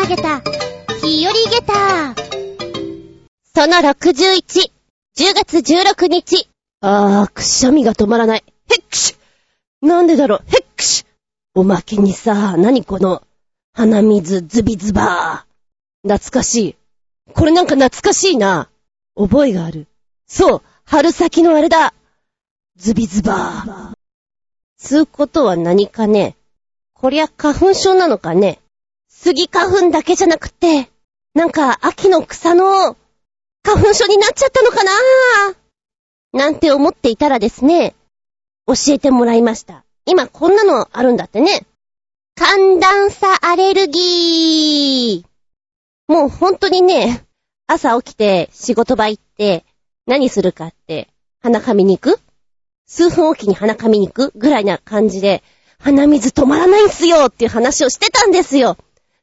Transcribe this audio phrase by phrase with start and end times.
[0.00, 0.40] 投げた、
[1.02, 2.14] 日和ゲタ
[3.44, 4.70] その61、
[5.14, 6.48] 10月16日。
[6.80, 8.44] あー、くしゃみが止まらない。
[8.70, 9.18] へっくし
[9.82, 11.04] なんでだろう、へっくし
[11.54, 13.22] おまけにさ、何この、
[13.74, 16.08] 鼻水ズビズバー。
[16.08, 16.76] 懐かしい。
[17.34, 18.70] これなんか懐かしいな。
[19.16, 19.86] 覚えがある。
[20.26, 21.92] そう、春先のあれだ。
[22.76, 23.92] ズビズバー。
[24.78, 26.36] つうことは何かね。
[26.94, 28.60] こりゃ花粉症なのかね。
[29.22, 30.88] 杉花粉だけじゃなくて、
[31.34, 32.96] なんか秋の草の
[33.62, 34.92] 花粉症になっちゃったのかな？
[36.32, 37.94] なんて思っていたらですね、
[38.66, 39.84] 教えてもらいました。
[40.06, 41.66] 今こんなのあるんだってね。
[42.34, 46.10] 寒暖差アレルギー。
[46.10, 47.26] もう本当にね、
[47.66, 49.66] 朝起きて仕事場行って
[50.06, 51.08] 何するかって
[51.42, 52.20] 鼻かみに行く？
[52.86, 55.42] 数分おきに鼻かみに行くぐらいな感じで
[55.78, 58.78] 鼻水止まらないんすよっていう話をしてたんですよ。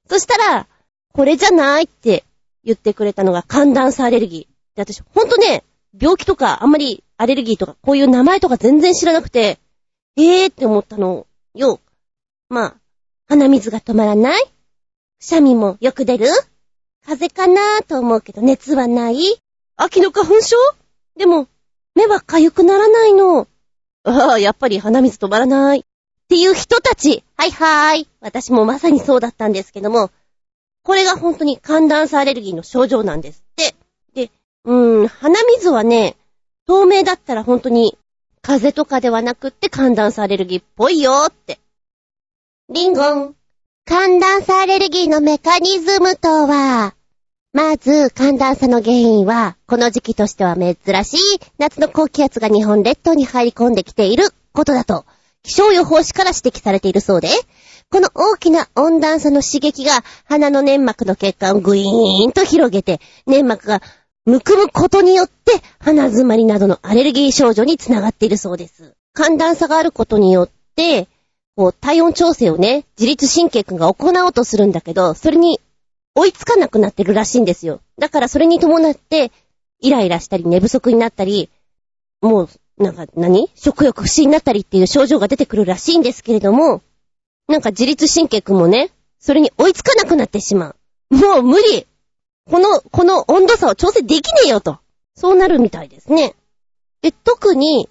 [0.09, 0.67] そしたら、
[1.13, 2.23] これじゃないって
[2.63, 4.75] 言ってくれたのが寒暖差アレルギー。
[4.75, 5.63] で、私、ほんとね、
[5.99, 9.59] 病気とか、あんまりアレルギーとか、こういう名前とか全然知らなくて、
[10.15, 11.79] えーって思ったのよ。
[12.49, 12.75] まあ、
[13.27, 14.43] 鼻水が止まらない？
[14.43, 16.27] くしゃみもよく出る？
[17.05, 19.17] 風邪かなーと思うけど熱はない？
[19.75, 20.55] 秋の花粉症？
[21.17, 21.47] でも、
[21.95, 23.47] 目は痒くならないの。
[24.03, 25.85] ああ、やっぱり鼻水止まらない。
[26.27, 27.23] っていう人たち。
[27.37, 28.07] はいはーい。
[28.19, 30.11] 私もまさにそうだったんですけども、
[30.83, 33.75] これが本当に寒暖差アレルギーの症状なんですって。
[34.13, 34.31] で、
[34.65, 36.17] うーん、鼻水はね、
[36.65, 37.97] 透明だったら本当に
[38.41, 41.59] 風邪とかではなくって寒暖差アレルギーっぽいよーって。
[42.69, 43.35] リンゴン。
[43.85, 46.93] 寒暖差アレルギーのメカニズムとは、
[47.53, 50.75] まず、寒暖差の原因は、この時期としては珍
[51.05, 55.05] しい夏の高気圧が日本列島に入り込んできていることだと、
[55.47, 57.29] 気象予報士から指摘されているそうで、
[57.89, 63.81] この大きな温暖差の刺激が鼻の粘膜の血管をグイーンと広げて、粘膜が
[64.25, 68.93] むくむことによって鼻詰まりなどのアレルギー症状につながっているそうです。
[69.13, 71.07] 寒暖差があることによって、
[71.55, 75.61] こう体温調整をね、自律神経君が行おうとするんだけど、それに
[76.13, 77.79] 追いつかなくなってるらしいんですよ。
[77.97, 79.31] だからそれに伴って、
[79.79, 81.49] イライラしたり寝不足になったり、
[82.21, 83.49] もう、なんか何？
[83.55, 86.81] 食欲不振になったりっていう症状が出てくるらしいんですけれども、
[87.47, 90.75] なんか自律神経くんもね、それに追いつかなくなってしま
[91.11, 91.15] う。
[91.15, 91.87] もう無理
[92.49, 94.79] この、この温度差を調整できねえよと。
[95.15, 96.35] そうなるみたいですね。
[97.01, 97.89] で、特に、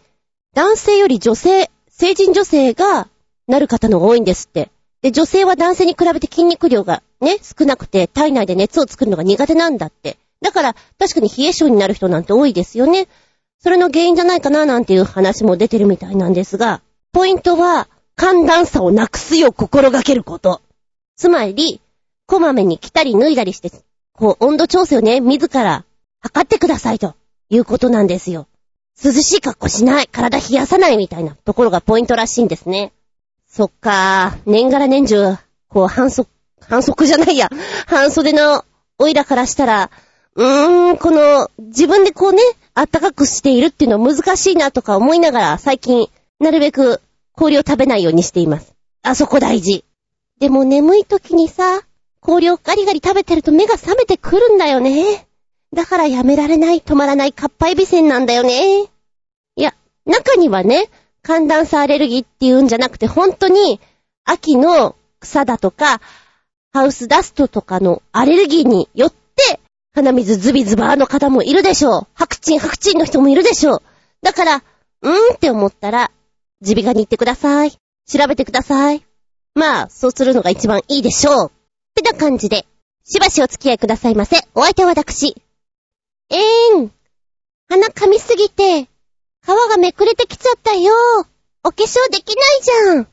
[0.55, 3.09] 男性より女性、成人女性が
[3.47, 4.71] なる方のが多いんですって。
[5.03, 10.17] で、女性は男性に比べて筋肉量がね、少なくて体内で熱を作るのが苦手なんだって。
[10.41, 13.09] だから、確かに冷え性になる人なんて多いですよね。
[13.59, 20.63] それの原因じゃないかななんていう話も出てるみたいなんですが、ポイントは、寒暖差をなくすよう心がけること。
[21.17, 21.81] つまり、
[22.27, 23.71] こまめに着たり脱いだりして、
[24.13, 25.85] こう、温度調整をね、自ら
[26.21, 27.15] 測ってくださいと
[27.51, 28.47] いうことなんですよ。
[29.03, 32.93] 涼しい格好しない、体冷やさないみたいなところがポイントらしいんですね。
[33.49, 35.37] そっか年がら年中、
[35.69, 36.31] こう、反則、
[36.61, 37.51] 反則じゃないや、
[37.87, 38.65] 半袖の
[38.99, 39.91] おいらからしたら、
[40.35, 42.43] うーん、この、自分でこうね、
[42.79, 47.01] あったかくしているっていうのは難しいなとか思いながら、最近、なるべく
[47.33, 48.75] 氷を食べないようにしています。
[49.03, 49.83] あそこ大事。
[50.41, 51.81] でも眠い時にさ、
[52.21, 55.27] 氷をガリガリ食べてると目が覚めてくるんだよね。
[55.73, 58.83] だからやめられない、止まらないかっぱえびせんなんだよね。
[58.83, 58.87] い
[59.57, 60.91] や、中にはね、
[61.23, 63.81] 寒暖差アレルギーっていうんじゃなくて、本当に、
[64.27, 66.03] 秋の草だとか、
[66.75, 69.26] ハウスダストとかのアレルギーによって、
[69.97, 72.07] 鼻水ズビズバーの方もいるでしょう。
[72.13, 73.83] 白チン白チンの人もいるでしょう。
[74.21, 74.57] だから、
[75.01, 76.11] うーんって思ったら、
[76.61, 77.71] 耳鼻科に行ってください。
[77.71, 77.79] 調
[78.29, 79.03] べてください。
[79.55, 81.47] まあ、そうするのが一番いいでしょう。
[81.47, 81.51] っ
[81.95, 82.67] てな感じで、
[83.05, 84.37] しばしお付き合いくださいませ。
[84.55, 85.35] お相手は私。
[86.29, 86.93] えーん。
[87.71, 88.89] 鼻噛みすぎて、皮
[89.47, 90.93] がめくれてきちゃったよ。
[91.65, 93.09] お化粧できないじゃん。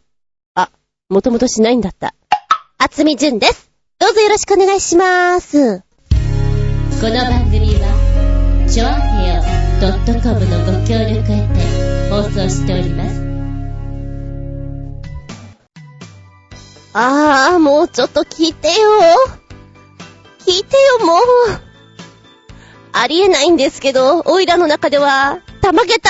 [0.56, 0.70] あ、
[1.08, 2.14] もともとしないんだった。
[2.78, 3.72] あつみじゅんです。
[4.00, 5.82] どうぞよろしくお願いしまーす。
[7.04, 9.44] この番組は、ちょあへよ
[10.24, 13.22] .com のご協力へて放送しております。
[16.94, 18.74] あー、もうちょっと聞いてよ。
[20.48, 21.20] 聞いてよ、もう。
[22.94, 26.10] ありえないんですけど、おいらの中では、たまげた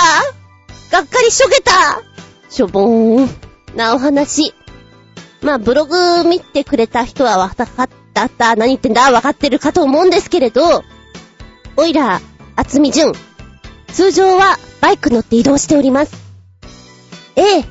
[0.91, 2.03] がっかりしょげた
[2.51, 3.29] しょぼーん。
[3.75, 4.53] なお話。
[5.41, 10.83] まあ、ブログ見てくれた人はわかったたった、何言ってんだ、わかってるかと思うんですけれど、
[11.75, 12.21] おいら、
[12.55, 13.13] あつみじゅん。
[13.91, 16.15] 通常はバイク乗って移動しております。
[17.35, 17.65] ええ。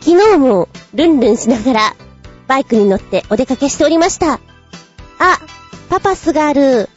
[0.00, 1.96] 昨日もルンルンしながら
[2.46, 4.34] バイクに乗ってお出かけしておりました。
[4.34, 4.40] あ、
[5.90, 6.88] パパスがある。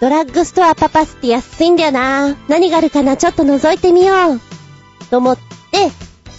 [0.00, 2.36] ドラッグストアパパスって安いんだよな。
[2.48, 3.16] 何があるかな？
[3.16, 4.40] ちょっと覗いてみよう。
[5.08, 5.42] と思って、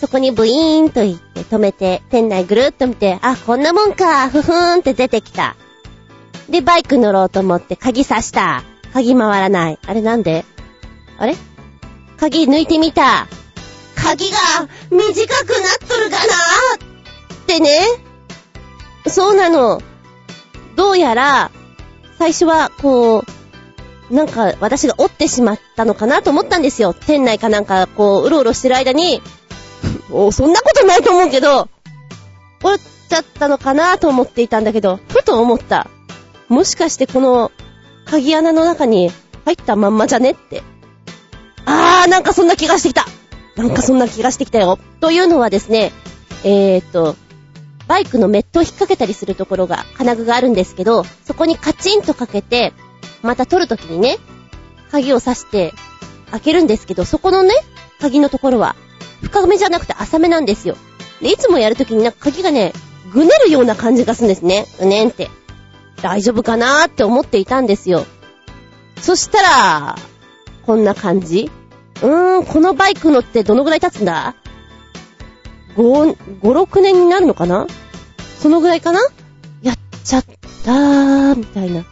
[0.03, 5.55] そこにブイーンと行って止めて、店内ぐるっと見て、あ、こんなもんか、ふふーんって出てきた。
[6.49, 8.63] で、バイク乗ろうと思って鍵刺した。
[8.91, 9.79] 鍵回らない。
[9.87, 10.43] あれなんで？
[11.17, 11.37] あれ？
[12.17, 13.27] 鍵抜いてみた。
[13.95, 14.37] 鍵が
[14.91, 16.33] 短くなっとるかな？
[16.75, 17.79] ってね。
[19.07, 19.81] そうなの。
[20.75, 21.49] どうやら、
[22.19, 23.23] 最初は、こ
[24.09, 26.93] う、なんか私が折ってしまったのかなと思ったんですよ。
[26.93, 29.21] 店内かなんか、こう、うろうろしてる間に、
[30.13, 31.67] おそんなことないと思うけど、
[32.63, 35.89] 折っちゃったのかなと思っていたんだけど、ふと思った。
[36.49, 37.51] もしかしてこの、
[38.05, 39.11] 鍵穴の中に
[39.45, 40.61] 入ったまんまじゃねって。
[41.65, 43.05] あー、なんかそんな気がしてきた。
[43.55, 44.77] なんかそんな気がしてきたよ。
[44.99, 45.91] というのはですね、
[46.43, 47.15] えーと、
[47.87, 52.73] バイクのメットを引っ掛けたりするところが、金具があるんですけど、そこにカチンとかけて、
[53.21, 54.17] また取るときにね、
[54.91, 55.73] 鍵を刺して
[56.31, 57.53] 開けるんですけど、そこのね、
[57.99, 58.75] 鍵のところは、
[59.23, 60.77] 深めじゃなくて浅めなんですよ。
[61.21, 62.73] で、いつもやるときになんか鍵がね、
[63.11, 64.65] ぐねるような感じがするんですね。
[64.79, 65.29] うねんって。
[66.01, 68.05] 大丈夫かなーって思っていたんですよ。
[69.01, 69.95] そしたら、
[70.65, 71.49] こんな感じ
[72.01, 74.35] うーん、このバイク乗ってどのぐらい経つんだ
[75.75, 77.67] ?5、5、6年になるのかな？
[78.39, 78.99] そのぐらいかな？
[79.61, 80.25] やっちゃっ
[80.65, 81.83] たー、みたいな。
[81.83, 81.91] ふー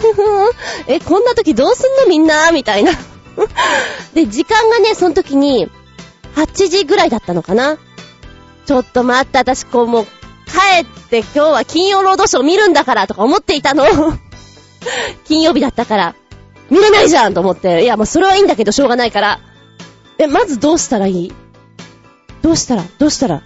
[0.00, 0.52] ふふー
[0.88, 2.92] え、こんな時どうすんのみんなみたいな。
[4.14, 5.70] で、時間がね、その時に、
[6.36, 7.78] 8時ぐらいだったのかな？
[8.66, 13.84] ちょっと待って、私こうもう、帰って今日は金曜ロードショー見るんだからとか思っていたの。
[15.24, 16.14] 金曜日だったから。
[16.70, 17.82] 見れないじゃんと思って。
[17.82, 19.40] いや、もうそれはいいんだけどしょうがないから。
[20.18, 21.32] え、まずどうしたらいい？
[22.40, 22.84] どうしたら？
[22.98, 23.42] どうしたら？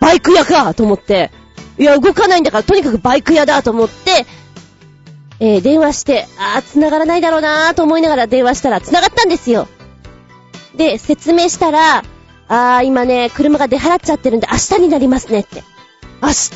[0.00, 1.30] バイク屋かと思って。
[1.78, 4.26] いや、動かないんだから、とにかくバイク屋だと思って、
[5.40, 9.66] えー、電話して、あー、繋がらないだろうなーと思いながら電話したら繋がったんですよ。
[10.74, 12.02] で、説明したら、
[12.48, 15.62] あー、今ね、車が出払っちゃってるんで明日になりますねって。
[16.22, 16.52] 明日？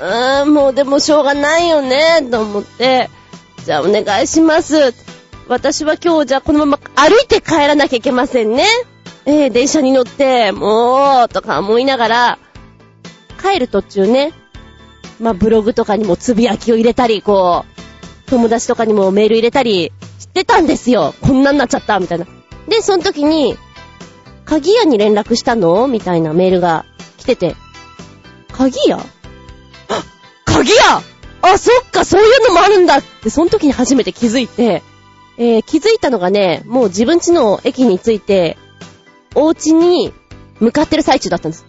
[0.00, 3.10] うーん、もうでもしょうがないよね、と思って、
[3.64, 4.94] じゃあお願いします。
[5.48, 8.64] 私は今日じゃあこのまま歩いて帰らなきゃいけませんね。
[9.26, 12.38] えー、電車に乗って、もう、とか思いながら、
[13.42, 14.32] 帰る途中ね、
[15.20, 17.64] まあ、ブログとかにもつぶやきを入れたり、こ
[18.26, 21.14] う、友達とかにもメール入れたりしてたんですよ。
[21.20, 22.26] こんなんなっちゃった、みたいな。
[22.68, 23.56] で、その時に、
[24.44, 25.86] 鍵屋に連絡したの？
[25.86, 26.84] みたいなメールが
[27.18, 27.56] 来てて、
[28.52, 28.98] 鍵屋？
[30.44, 31.02] 鍵屋？
[31.42, 32.98] あ、そっか、そういうのもあるんだ。
[32.98, 34.82] って、その時に初めて気づいて、
[35.38, 38.58] えー、気づいたのがね、もう自分家の駅に着いて、
[39.34, 40.12] お家に
[40.58, 41.64] 向かってる最中だったんです。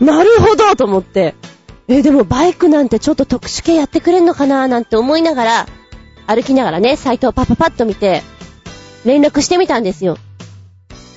[0.00, 1.34] なるほどと思って。
[1.86, 4.68] えー、でもバイクなんてちょっと特殊系やってくれんのかな？
[4.68, 5.66] なんて思いながら、
[6.26, 8.22] 歩きながらね、サイトをパパパッと見て、
[9.04, 10.18] 連絡してみたんですよ。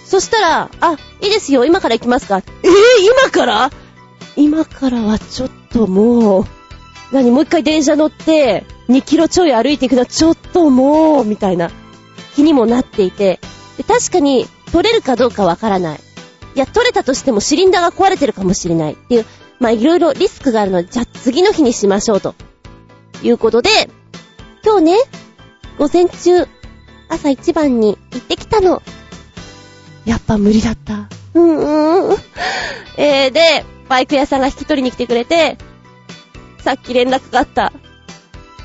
[0.05, 2.37] そしたら、あ、いいですよ、今から行きますか。
[2.37, 3.71] えー、今から？
[4.35, 6.45] 今からはちょっともう、
[7.11, 11.71] 何、もう一回電車乗って、2キロちょい歩いていくのはちょっともう、みたいな
[12.35, 13.39] 気にもなっていて、
[13.87, 15.99] 確かに取れるかどうかわからない。
[16.55, 19.25] いや、取れたとしてもシリンダーが壊れてるかもしれないっていう、
[19.59, 22.35] まあいろいろリスクがあるので、じゃあ次の日にしましょうと。
[23.23, 23.69] いうことで、
[24.63, 24.97] 今日ね、
[25.79, 26.47] 午前中、
[27.09, 28.81] 朝一番に行ってきたの。
[30.05, 31.09] やっぱ無理だった。
[31.33, 32.17] うーん。
[32.97, 35.57] えー、で、バイク屋さんが引き取りに来てくれて、
[36.63, 37.71] さっき連絡があった。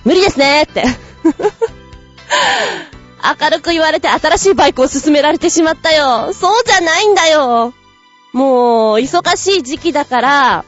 [0.05, 0.85] 無理ですねーって。
[3.41, 6.33] 明るく言われて新しいバイクを勧められてしまったよ。
[6.33, 7.73] そうじゃないんだよ。
[8.33, 10.65] もう、忙しい時期だから、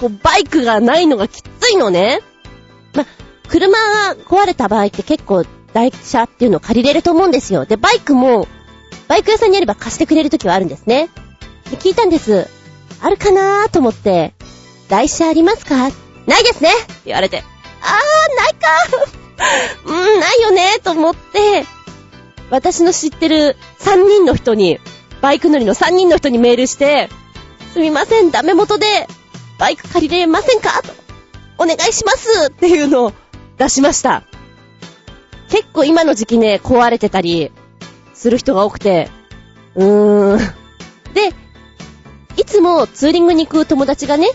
[0.00, 2.20] こう、バイクがないのがきついのね。
[2.94, 3.04] ま、
[3.48, 7.64] 車が壊れた場合って結構台車っていうのを借りれると思うんですよ。
[7.64, 8.46] で、バイクも、
[9.08, 11.08] バイク屋さんにあれば貸してくれるときはあるんですね。
[11.70, 12.48] で、聞いたんです。
[13.00, 14.34] あるかなーと思って、
[14.88, 15.90] 台車ありますか？
[16.26, 17.42] ないですねって言われて。
[17.82, 18.68] あー、ないか
[19.86, 21.66] うん、ないよねーと思って、
[22.50, 24.78] 私の知ってる3人の人に、
[25.20, 27.08] バイク乗りの3人の人にメールして、
[27.72, 29.08] すみません、ダメ元で、
[29.58, 30.82] バイク借りれませんか？
[30.82, 30.92] と、
[31.58, 33.12] お願いしますっていうのを
[33.58, 34.22] 出しました。
[35.52, 37.52] 結構今の時期ね、壊れてたり、
[38.14, 39.10] する人が多くて、
[39.74, 40.38] うーん。
[41.12, 41.34] で、
[42.38, 44.28] いつもツーリングに行く友達がね、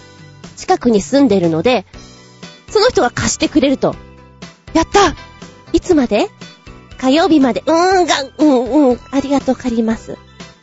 [0.57, 1.87] 近くに住んでるので、
[2.69, 3.95] その人が貸してくれると。
[4.73, 5.15] やった
[5.73, 6.29] いつまで?
[6.99, 7.63] 火曜日まで。
[7.65, 10.19] うーん、が、うん、うん、ありがとう、借ります。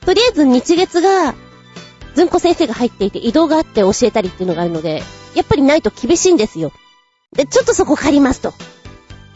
[0.06, 1.34] とりあえず日月が、
[2.14, 5.02] ずんこ先生が入っていて移動があって教えたりっていうのがあるので、
[5.34, 6.70] やっぱりないと厳しいんですよ。
[7.32, 8.54] で、ちょっとそこ借りますと。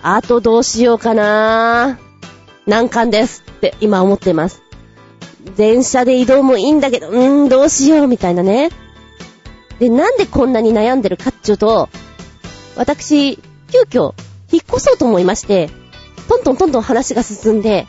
[0.03, 1.99] あとどうしようかな
[2.67, 4.63] 難関ですって今思ってます。
[5.57, 8.71] 電車で移動もいいんだけど、うーん、どうしようみたいなね。
[9.79, 11.89] で、なんでこんなに悩んでるかっちゅうと、
[12.77, 13.37] 私、
[13.73, 14.15] 急遽、
[14.53, 15.71] 引っ越そうと思いまして、
[16.29, 17.87] トントントントン話が進んで、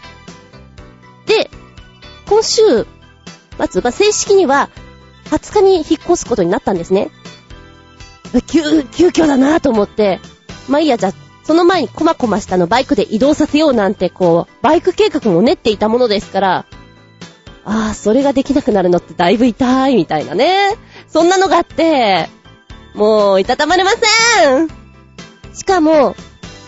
[1.25, 1.49] で、
[2.27, 2.61] 今週、
[3.57, 4.69] まず、まあ、正式には、
[5.25, 7.09] 20日に引っ越すことになったんですね。
[8.47, 10.19] 急、急遽だなぁと思って、
[10.67, 11.13] まあいいや、じゃあ、
[11.49, 16.65] その前にコマコマしたのバイクで移動させようなんて、こう、バイク計画も練っていたものですから、
[17.65, 20.77] ああ、それができなくなるのってだいぶ痛いみたいなね。
[21.07, 22.29] そんなのがあって、
[22.93, 24.67] もう、いたたまれません
[25.55, 26.15] しかも、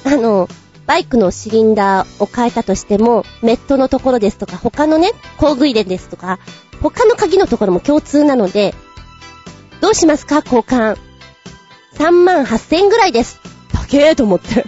[0.03, 0.49] あの、
[0.87, 6.39] バイクのシリンダーを変えたとしても、メットのところですとか、他のね、工具入れですとか、
[6.81, 8.73] 他の鍵のところも共通なので、
[9.79, 10.97] どうしますか交換。
[11.99, 13.40] 3万8000円ぐらいです。
[13.91, 14.65] 高えと思って。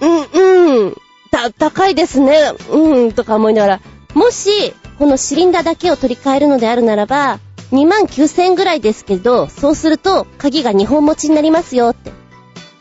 [0.00, 0.96] うん、うん。
[1.30, 2.52] た、高いですね。
[2.70, 3.80] うん、とか思いながら。
[4.14, 7.38] もし、このシリンダーだけを取り替えるのであるならば、
[7.72, 12.12] 2万9000円ぐらいですけど、そうすると、鍵が2本持ちになりますよって。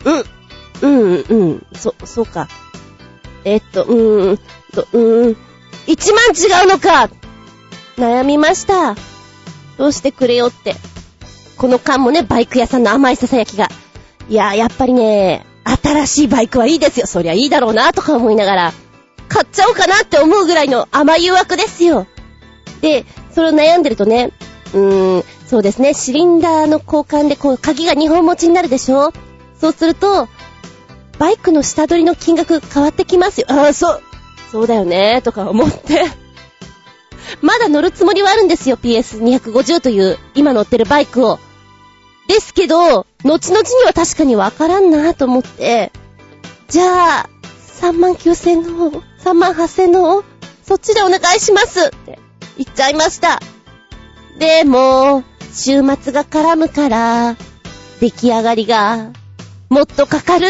[0.06, 0.24] うん。
[0.82, 1.68] うん、うん。
[1.76, 2.48] そ、そうか。
[3.44, 4.38] えっと、うーん、
[4.74, 5.38] と、うーん。
[5.88, 7.10] 1万違うのか
[7.98, 8.96] 悩みました。
[9.78, 10.76] どうしてくれよって。
[11.58, 13.70] この間もね、バイク屋さんの甘い囁きが。
[14.30, 15.46] いや、やっぱりね、
[15.84, 17.08] 新しいバイクはいいですよ。
[17.08, 18.74] そりゃいいだろうな、とか思いながら、
[19.28, 22.08] 買っちゃおうかなって思うぐらいの甘い誘惑ですよ。
[22.82, 24.32] で、それを悩んでるとね、
[24.74, 29.12] うーん、そうですね、シリンダーの交換でこう、鍵が2本持ちになるでしょ？
[29.60, 30.28] そうすると、
[31.18, 33.48] バイクの下取りの金額変わってきますよ。
[33.50, 34.02] ああ、そう、
[34.52, 36.06] そうだよね、とか思って。
[37.42, 41.40] まだ乗るつもりはあるんですよ、PS250 という、今乗ってるバイクを。
[42.30, 45.92] ですけど、後々には確かにわからんなと思って、
[46.68, 47.30] じゃあ、
[47.82, 50.24] 3万9000の、3万8000の、
[50.64, 52.20] そっちでお願いしますって
[52.56, 53.40] 言っちゃいました。
[54.38, 57.36] でも、週末が絡むから、
[58.00, 59.10] 出来上がりが、
[59.70, 60.46] もっとかかる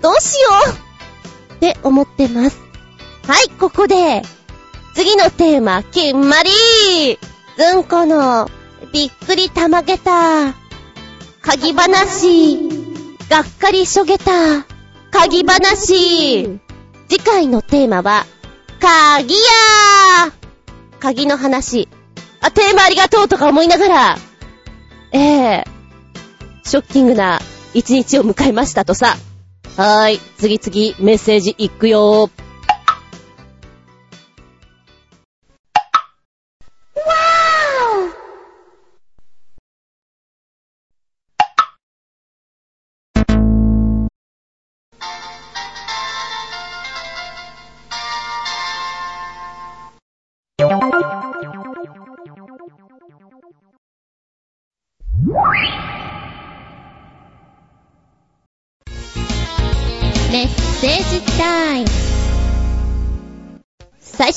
[0.00, 0.48] どうしよ
[1.50, 2.58] うって思ってます。
[3.28, 4.22] はい、ここで、
[4.94, 7.18] 次のテーマ、決まり
[7.58, 8.48] ずんこの、
[8.96, 10.54] びっくりたまげた、
[11.42, 12.56] 鍵話、
[13.28, 14.64] がっかりしょげた、
[15.10, 16.58] 鍵話。
[17.06, 18.24] 次回のテーマは、
[18.80, 20.32] 鍵やー
[20.98, 21.90] 鍵の話。
[22.40, 24.16] あ、テーマありがとうとか思いながら、
[25.12, 25.64] ええ
[26.64, 27.38] ショッキングな
[27.74, 29.18] 一日を迎えましたとさ。
[29.76, 32.45] はーい、次々メッセージいくよー。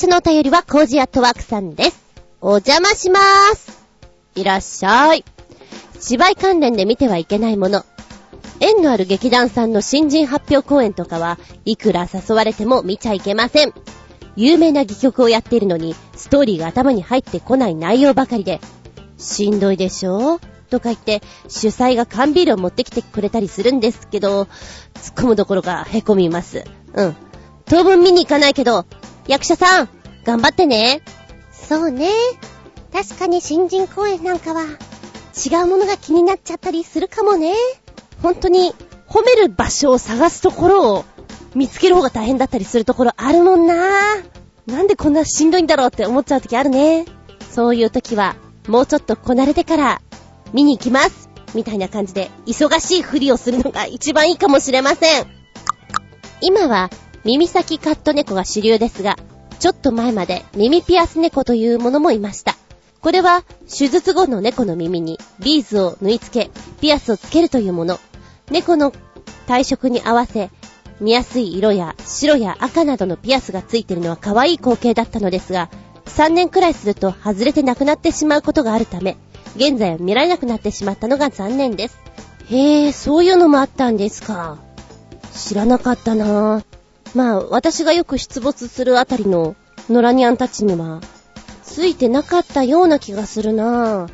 [0.00, 2.02] 初のお便りはコージアットワークさんです。
[2.40, 3.84] お邪魔しまーす。
[4.34, 5.26] いらっしゃい。
[6.00, 7.84] 芝居関連で見てはいけないもの。
[8.60, 13.74] 縁のある劇団さんの新人発表公演とかはいくら誘われても見ちゃいけません。
[14.36, 18.62] 有名な戯曲をやっているのに、ストーリーが頭に入ってこない内容ばかりで、
[19.18, 20.40] しんどいでしょ？
[20.70, 26.64] とか言って、主催が缶ビールを持ってきてくれたりするんですけど、突っ込むどころか凹みます。
[26.94, 27.16] うん。
[27.66, 28.86] 当分見に行かないけど、
[29.30, 29.88] 役者さん、
[30.24, 31.02] 頑張ってね。
[31.52, 32.10] そうね。
[32.92, 37.54] 確かに新人公演なんかは、違うものが気になっちゃったりするかもね。
[38.24, 38.74] 本当に、
[39.08, 41.04] 褒める場所を探すところを
[41.54, 44.16] 見つける方が大変だったりするところあるもんな。
[44.66, 47.04] なんでこんなしんどいんだろうって思っちゃう時あるね。
[47.52, 48.34] そういう時は、
[48.66, 50.02] もうちょっとこなれてから、
[50.52, 51.30] 見に行きます。
[51.54, 55.26] みたいな感じで、忙しいふりをするのが一番いいかもしれません。
[56.40, 56.90] 今は、
[57.24, 59.16] 耳先カット猫が主流ですが、
[59.58, 62.56] ちょっと前まで耳ピアス猫というものもいました。
[63.00, 66.50] これは、手術後の猫の耳にビーズを縫い付け、
[66.80, 67.98] ピアスをつけるというもの。
[68.50, 68.92] 猫の
[69.46, 70.50] 体色に合わせ、
[71.00, 75.70] 見やすい色や白や赤などのピアスがついているのは可愛い光景だったのですが、
[76.06, 79.16] 3年くらいすると外れてなくなってしまうことがあるため、
[79.56, 81.98] 現在は見られなくなってしまったのが残念です。
[82.50, 84.58] へえ、そういうのもあったんですか。
[85.32, 86.79] 知らなかったなぁ。
[87.14, 89.56] まあ、私がよく出没するあたりの
[89.88, 91.00] 野良ニャンたちには、
[91.62, 94.12] ついてなかったような気がするなぁ。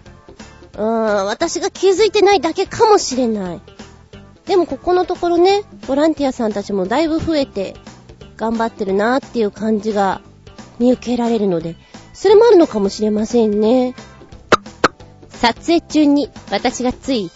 [0.75, 3.61] うーん、私が気づいてないだけかもしれない。
[4.47, 7.75] でもここのところね、ボランティアさんたちもだいぶ増えて、
[8.37, 10.21] 頑張ってるなーっていう感じが
[10.79, 11.76] 見受けられるので、
[12.12, 13.95] それもあるのかもしれませんね。
[15.31, 17.31] 撮影中に私がつい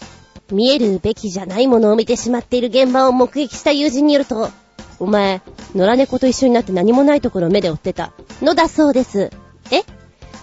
[0.50, 4.49] 見えるべきじゃないものを見てしまっている現場を目撃した友人によると、
[4.99, 5.43] お前、
[5.75, 8.12] 野良猫と一緒になって何もないところを目で追ってた。
[8.43, 9.31] のだそうです。
[9.71, 9.83] え？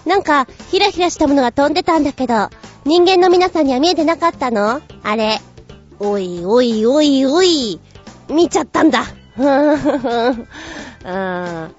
[0.08, 2.48] なんか、ひらひらしたものが飛んでたんだけど、
[2.84, 4.80] 人間の皆さんには見えてなかったの？
[5.02, 5.40] あれ。
[6.00, 7.80] おいおいおいおい。
[8.28, 9.04] 見ちゃったんだ。
[9.36, 10.48] ふーんふーん
[11.04, 11.70] あ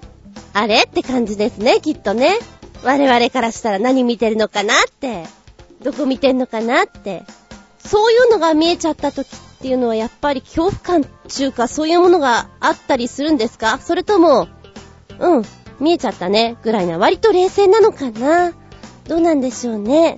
[0.52, 0.82] あれ？
[0.82, 2.38] って感じですね、きっとね。
[2.82, 5.24] 我々からしたら何見てるのかなって。
[5.82, 7.24] どこ見てんのかなって。
[7.84, 9.30] そういうのが見えちゃった時っ
[9.60, 13.78] っていうのはやっぱり恐怖感っていうかそういうものがあったりするんですか？
[13.78, 14.48] それとも、
[15.18, 15.44] うん、
[15.78, 18.54] 見えちゃったね、ぐらいな割と冷静なのかな？
[19.06, 20.16] どうなんでしょうね。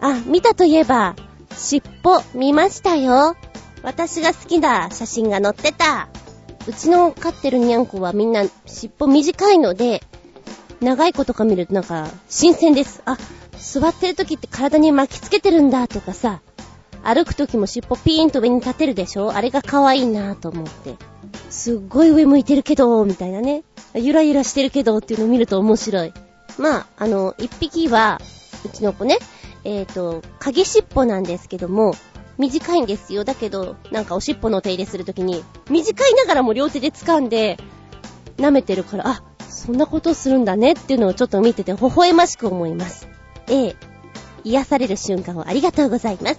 [0.00, 1.16] あ、見たといえば、
[1.54, 3.36] 尻尾見ましたよ。
[3.82, 6.08] 私が好きな写真が載ってた。
[6.66, 10.02] うちの飼ってるニャンコはみんな尻尾短いので、
[10.80, 13.02] 長い子とか見るとなんか新鮮です。
[13.04, 13.18] あ、
[13.58, 16.40] 座ってる時って体に巻きつけてるんだとかさ、
[17.04, 19.32] 歩く時も尻尾ピーンと上に立てるでしょ？
[19.32, 20.96] あれが可愛いなぁと思って。
[21.50, 23.64] すっごい上向いてるけど、みたいなね。
[23.94, 26.12] ゆらゆらしてるけどっていうのを見ると面白い。
[26.58, 28.20] まあ、あの、一匹は、
[28.64, 29.18] うちの子ね、
[29.64, 31.94] えっ、と、影尻尾なんですけども、
[32.36, 33.24] 短いんですよ。
[33.24, 37.58] だけど、なんかお尻尾の手入れするときに、短いながらも両手で掴んで、
[38.36, 43.08] 舐めてるから、あ、そんなことするんだねっていうのをちょっと見てて微笑ましく思います。
[43.48, 43.76] ええ。
[44.44, 46.38] 癒される瞬間をありがとうございます。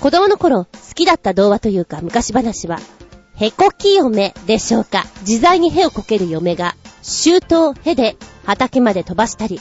[0.00, 2.78] 子供の頃、好きだった童話というか昔話は、
[3.36, 5.04] へこき嫁でしょうか。
[5.20, 9.60] 自在にへをこける嫁が、周到へで畑まで飛ばしたり、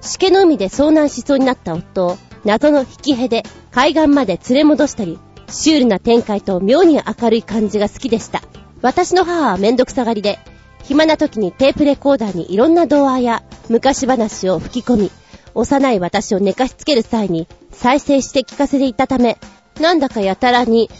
[0.00, 8.42] しけの海で遭難しそうになった夫を、謎の引きへで海岸まで連れ戻したり、シュールな展開と妙に明るい感じが好きでした。
[8.82, 10.38] 私の母はめんどくさがりで、
[10.84, 15.10] 暇な時にテープレコーダーにいろんな童話や昔話を吹き込み、
[15.54, 19.38] 幼い私を寝かしつける際に再生して聞かせていたため、
[19.80, 20.90] なんだかやたらに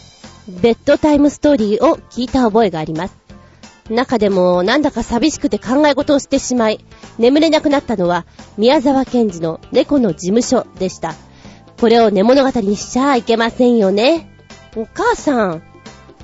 [0.49, 3.17] ベッドタイムストーリーを聞いた覚えがあります。
[3.91, 6.85] 中でもなんだか寂しくて考え事をしてしまい、
[7.19, 11.15] 眠れなくなったのは宮沢賢治の猫の事務所でした。
[11.81, 14.31] これを寝物語にしちゃいけませんよね。
[14.77, 15.63] お母さん、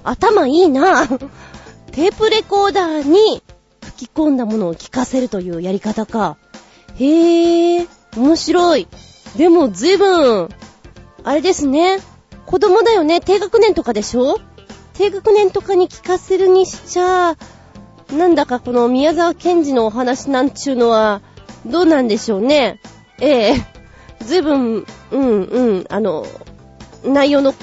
[0.03, 1.07] 頭いいな。
[1.93, 3.43] テープレコーダーに
[3.83, 6.37] 吹き込んだものを聞かせるというやり方か。
[6.97, 7.87] へえ、
[8.17, 8.88] 面白い。
[9.37, 10.49] でも随分、
[11.25, 11.99] あれですね。
[12.46, 13.20] 子供だよね？
[13.20, 14.38] 低学年とかでしょ？
[14.94, 17.37] 低学年とかに聞かせるにしちゃ、
[18.12, 21.22] なんだかこの宮沢賢治のお話なんちゅうのは、
[21.64, 22.81] どうなんでしょうね？
[23.20, 23.66] ええ。
[24.24, 26.26] ずいぶん、うん、うん、あの、
[27.05, 27.59] 内容の、こ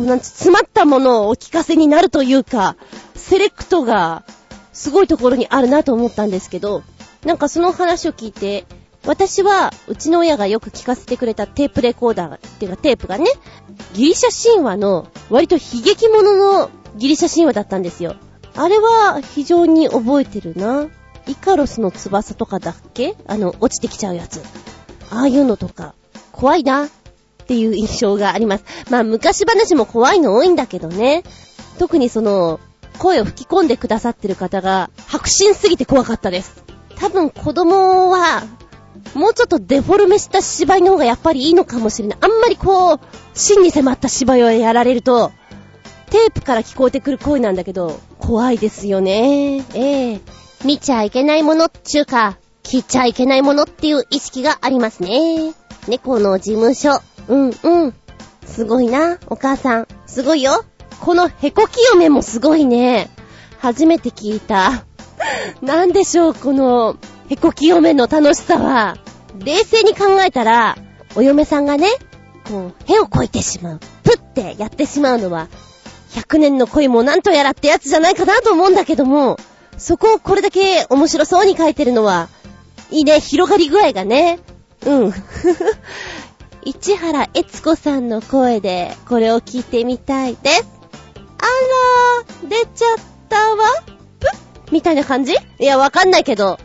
[0.00, 2.76] うなんつ、詰まったものをお聞かせになるというか、
[3.14, 4.24] セレクトが、
[4.72, 6.82] すごいところにあるなと思ったんですけど、
[7.24, 8.64] なんかその話を聞いて、
[9.06, 13.26] 私は、うちの親がよく聞かせてくれたテープレコーダーっていうかテープがね、
[13.94, 18.16] ギリシャ神話の割と悲劇もののギリシャ神話だったんですよ。
[18.54, 20.88] あれは非常に覚えてるな。
[21.26, 23.14] イカロスの翼とかだっけ？
[23.26, 24.42] あの、落ちてきちゃうやつ。
[25.10, 25.94] ああいうのとか、
[26.32, 26.88] 怖いなっ
[27.46, 28.64] ていう印象があります。
[28.90, 31.22] まあ昔話も怖いの多いんだけどね。
[31.78, 32.60] 特にその、
[32.98, 36.62] 声を吹き込んでくださってる方が、白真すぎて怖かったです。
[36.96, 38.42] 多分子供は、
[39.14, 42.18] もうちょっとデフォルメした芝居の方がやっぱりいいのかもしれない。
[42.20, 43.00] あんまりこう、
[43.34, 45.32] 真に迫った芝居をやられると、
[46.10, 49.64] テープから聞こえてくる声なんだけど、怖いですよね。
[49.74, 50.20] ええ
[50.64, 55.54] 見ちゃいけないものっちゅうか、聞いちゃいけないものっていう意識がありますね。
[55.88, 57.00] 猫の事務所。
[57.28, 57.94] うんうん。
[58.46, 59.88] すごいな、お母さん。
[60.06, 60.64] すごいよ。
[61.00, 63.10] このヘコキ嫁もすごいね。
[63.58, 64.84] 初めて聞いた。
[65.62, 66.96] なんでしょう、この、
[67.28, 68.96] ヘコキ嫁の楽しさは。
[69.38, 70.76] 冷静に考えたら、
[71.14, 71.88] お嫁さんがね、
[72.48, 73.80] こう、へをこいてしまう。
[74.02, 75.48] プってやってしまうのは、
[76.10, 79.38] 100年の恋もなんとやらってやつじゃないかなと思うんだけども、
[79.78, 82.28] そこをこれだけ面白そうに書いてるのは、
[82.90, 84.38] いいね、広がり具合がね。
[84.84, 85.14] うん。
[86.64, 90.66] 市原悦子さんの声で、これを聞いてみたいです。
[91.38, 91.44] あ
[92.44, 93.64] らー、出ちゃったわ。
[94.70, 95.34] みたいな感じ？
[95.58, 96.58] いや、わかんないけど。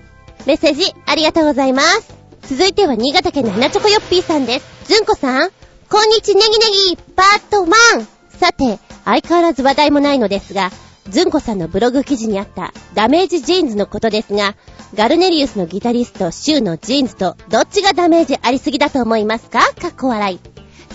[0.47, 2.15] メッセージ、ありがとうございます。
[2.43, 4.65] 続いては、新潟県の花チョコヨッピーさんです。
[4.85, 5.51] ずんこさん、
[5.89, 8.07] こんにちネギネギ、パート1。
[8.39, 10.71] さて、相変わらず話題もないのですが、
[11.09, 14.55] ずんこさんのブログ記事にあったダメージジーンズのことですが、
[14.95, 19.59] Galneryus のギタリスト、 Syu のジーンズと、どっちがダメージありすぎだと思いますか？
[19.73, 20.39] かっこ笑い。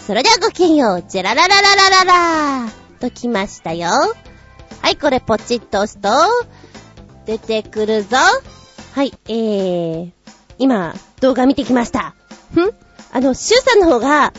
[0.07, 3.91] それではごきげんよう、ジェラララララララーときましたよ。
[4.81, 6.09] はい、これポチッと押すと、
[7.27, 8.17] 出てくるぞ。
[8.93, 10.11] はい、えー、
[10.59, 12.09] 今、動画見てきました。
[12.09, 12.15] ん？
[13.11, 14.35] あの、シュウさんの方が、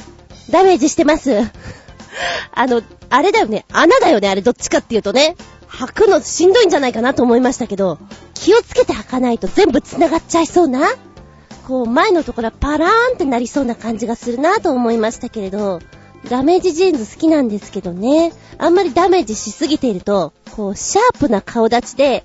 [0.51, 1.31] ダメージしてます。
[2.53, 5.35] あの、あれだよね、穴だよね、あれどっちかっていうとね。
[5.67, 7.97] 履くのしんどいんじゃないかなと思いましたけど、
[8.35, 10.87] 気をつけて履かないと全部繋がっちゃいそうな、
[11.67, 15.79] こう、前のところはパラーンってなりそうな感じがするなと思いましたけれど、
[16.29, 22.23] ダメージジーンズ好きなんですけどね、あんまりダメージしすぎていると、こう、シャープな顔立ちで、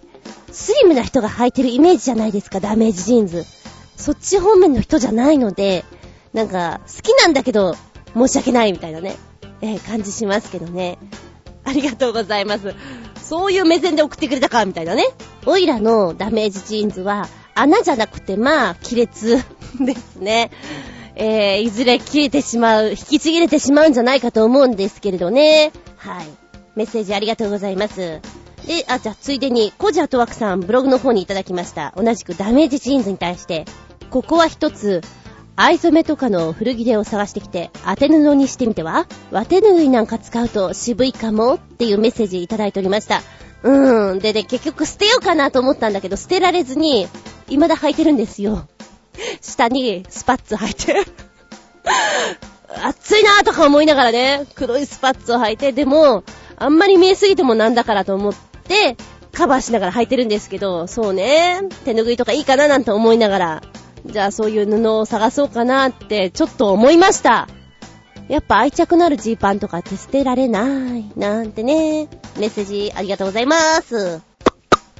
[0.52, 3.44] スリムな人が履いてるイメージじゃないですか、ダメージジーンズ。
[3.96, 5.84] そっち方面の人じゃないので、
[6.32, 7.74] なんか、好きなんだけど、
[8.14, 9.16] 申し訳ないみたいなね、
[9.60, 10.98] えー、感じしますけどね。
[11.64, 12.74] ありがとうございます。
[13.22, 15.04] そういう目線で送ってくれたか、みたいなね。
[15.46, 19.36] オイラのダメージジーンズは、穴じゃなくて、まあ、亀裂
[19.80, 20.50] ですね。
[21.16, 25.72] えー、いずれ切れてしまう、引きちぎれてしまうんじゃないかと思うんですけれどね。
[25.96, 26.26] はい。
[26.76, 28.20] メッセージありがとうございます。
[28.68, 31.94] で、あ、じゃあ、ついでに、コジアトワクさん、ブログの方にいただきました。
[31.96, 33.64] 同じくダメージジーンズに対して、
[34.10, 35.00] ここは一つ、
[35.56, 39.06] 藍染めとかの古着でを探してきて、当て布にしてみては？
[39.30, 43.22] わて縫いなんか使うと渋いかもっていうメッセージいただいておりました。
[43.62, 44.18] うーん。
[44.18, 47.08] でね、結局捨てようかなと思ったんだけど、捨てられずに、
[47.48, 48.68] 未だ履いてるんですよ。
[49.40, 51.04] 下にスパッツ履いて。
[52.84, 56.22] 暑いなーとか思いながらね、黒いスパッツを履いて、でも、
[56.56, 58.47] あんまり見えすぎてもなんだからと思って、
[59.32, 63.62] カバーしながら履いてるんですけど、そうね、手拭いとかいいかななんて思いながら、
[64.04, 67.48] じゃあそういう布を探そうかなってちょっと思いました。
[68.28, 71.10] やっぱ愛着のあるジーパンとかって捨てられない。
[71.16, 72.08] なんてね。
[72.36, 74.20] メッセージありがとうございます。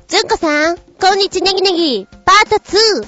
[0.08, 3.06] ずんこさん、こんにちネギネギ、パート 2!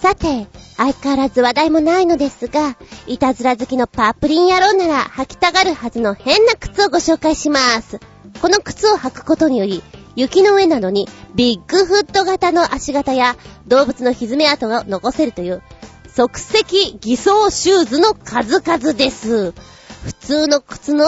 [0.00, 2.76] さて、相変わらず話題もないのですが、
[3.08, 7.98] いたずら好きのパープリン野郎なら履きたがるはずの変な靴をご紹介します。
[8.40, 9.82] この靴を履くことにより、
[10.16, 13.36] 雪の上などにビッグフット型の足型や
[13.68, 15.62] 動物の歪め跡が残せるという
[16.08, 19.52] 即席偽装シューズの数々です。
[19.52, 21.06] 普通の靴の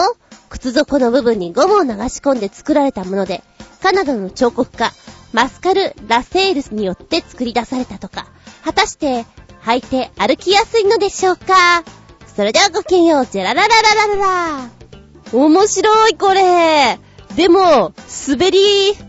[0.49, 3.43] 靴底の部分にゴムを流し込んで作られたもので、
[3.81, 4.91] カナダの彫刻家、
[5.33, 8.27] マスカル・ラセールスによって作り出されたとか、
[8.63, 9.25] 果たして
[9.63, 11.83] 履いて歩きやすいのでしょうか？
[12.35, 14.69] それではごきげんよう、ジェラララララララ。
[15.33, 16.99] 面白いこれ。
[17.35, 17.93] でも、
[18.27, 18.59] 滑り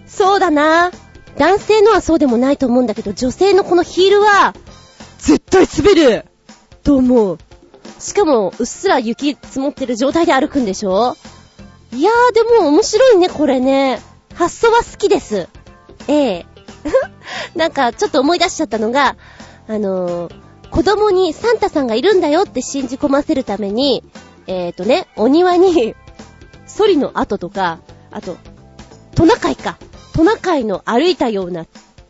[0.06, 0.90] そうだな。
[1.36, 4.54] 男性のはそうでもないと思うんだけど、女性のこのヒールは、
[5.18, 6.26] 絶対滑る
[6.82, 7.38] と思う。
[7.98, 11.16] しかも、うっすら雪積もってる状態で歩くんでしょ？
[11.92, 14.00] いやー、でも面白いね、これね。
[14.34, 15.48] 発想は好きです。
[16.08, 16.46] ええ。
[17.54, 19.16] なんか、ちょっと思い出しちゃったのが、
[19.68, 20.34] あのー、
[20.70, 24.04] 子供にサンタさんがいるんだよって信じ込ませるために、
[24.46, 25.94] えーとね、お庭に、
[26.66, 27.80] ソリの跡とか、
[28.10, 28.36] あと、
[29.14, 29.78] トナカイか。
[30.12, 31.66] トナカイの歩いたような、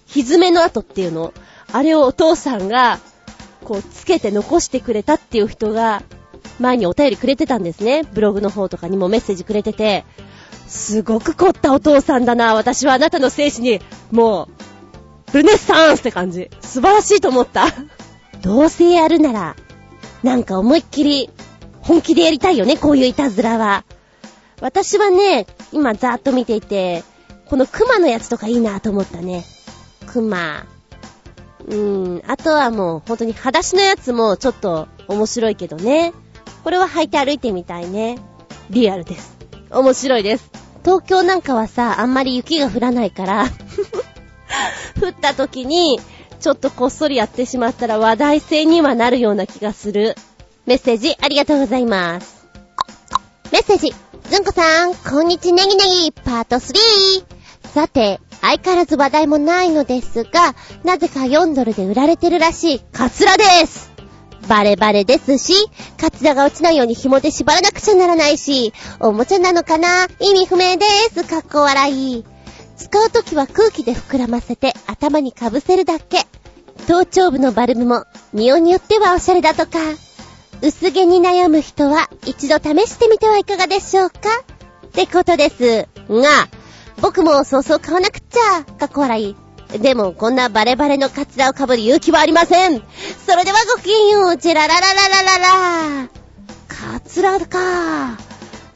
[0.07, 1.33] 歪めの跡っていうの、
[1.73, 2.99] あれをお父さんが、
[3.65, 6.03] こう、つけて残してくれたっていう人が、
[6.59, 8.03] 前にお便りくれてたんですね。
[8.03, 10.05] ブログの方とかにもメッセージくれてて、
[10.67, 12.55] すごく凝ったお父さんだな。
[12.55, 14.49] 私はあなたの精子に、も
[15.33, 16.51] う、ルネッサンスって感じ。
[16.61, 17.67] 素晴らしいと思った。
[18.43, 19.57] どうせやるなら、
[20.23, 21.31] なんか思いっきり、
[21.81, 23.85] 本気でやりたいよね、こういういたずらは。
[24.61, 27.03] 私はね、今ざーっと見ていて、
[27.47, 29.45] このクマのやつとかいいなと思ったね。
[30.07, 30.67] クマ。
[31.67, 36.13] うーん、あとはもう本当に裸足のやつもちょっと面白いけどね。
[36.63, 38.19] これは履いて歩いてみたいね。
[38.69, 39.37] リアルです。
[39.71, 40.51] 面白いです。
[40.85, 43.47] 東京なんかはさ、あんまり雪が降らないから
[45.01, 46.01] 降った時に、
[46.41, 50.17] ちょっとこっそりやってしまったら話題性にはなるような気がする。
[50.67, 52.47] メッセージありがとうございます。
[53.53, 54.10] メッセージ。
[54.29, 56.75] ずんこさん、こんにちネギネギ、パート 3!
[57.73, 60.55] さて、相変わらず話題もないのですが、
[60.85, 63.91] なぜか4ドルで売られてるらしい、カツラです
[64.49, 65.55] バレバレですし、
[65.99, 70.07] カツラが落ちないように紐で縛らなくちゃならないし、おもちゃなのかな？
[70.21, 71.25] 意味不明です。
[71.25, 72.25] かっこ笑い。
[72.77, 76.27] 使うときは空気で膨らませて頭にかぶせるだけ。
[76.87, 79.79] 頭頂部のバルブも、匂いによってはおしゃれだとか。
[80.63, 84.19] 薄毛に悩む人は一度試してみてはいかがでしょうか？
[84.87, 85.89] ってことです。
[86.09, 86.49] が、
[87.01, 89.37] 僕もそうそう買わなくっちゃ、かっこ笑い。
[89.79, 92.83] でも、こんなバレバレのカツラを被る勇気はありません。
[93.27, 95.39] それではごきげんよう、チェララララララ
[96.03, 96.09] ラ。
[96.69, 98.19] カツラか。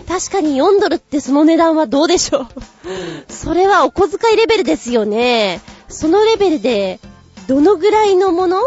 [0.07, 2.47] 確かに4ドルってその値段はどうでしょう。
[3.33, 5.61] それはお小遣いレベルですよね。
[5.89, 7.01] そのレベルで
[7.49, 8.61] どのぐらいのもの？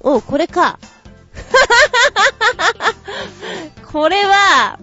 [0.00, 0.78] お、これか。
[3.92, 4.78] これは、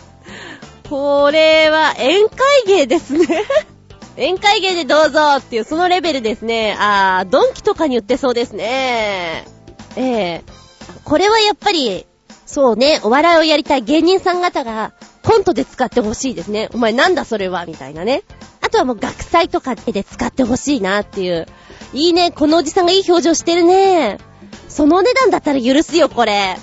[0.88, 3.44] これは宴会芸ですね。
[4.16, 6.76] 宴会芸でどうぞっていうそのレベルですね。
[6.78, 9.44] あー、ドンキとかに売ってそうですね。
[9.96, 10.42] ええ
[11.04, 12.06] これはやっぱり、
[12.46, 16.68] そうね、お笑いをやりたい芸人さん方がコントで使ってほしいですね。
[16.74, 18.22] お前なんだそれはみたいなね。
[18.60, 21.46] あとはもう学祭とかで使ってほしいなっていう。
[21.92, 24.18] いいね、このおじさんがいい表情してるね。
[24.68, 26.56] そのお値段だったら許すよ、これ。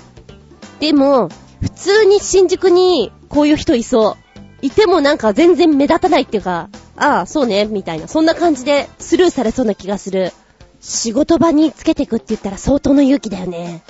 [0.80, 1.28] でも、
[1.60, 4.66] 普通に新宿にこういう人いそう。
[4.66, 8.08] いてもなんか全然目立たないっていうか、ああ、そうね、みたいな。
[8.08, 10.32] そんな感じでスルーされそうな気がする。
[10.80, 13.82] 仕事場につけてくって言ったら相当の勇気だよね。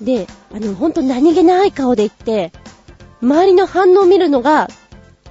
[0.00, 2.52] で、あの、ほんと何気ない顔で言って、
[3.20, 4.68] 周りの反応を見るのが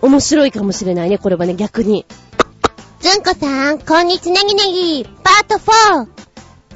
[0.02, 2.06] 面白いかもしれないね、これはね、逆に。
[3.02, 6.08] ずんこさん、こんにちねぎねぎ、パート 4!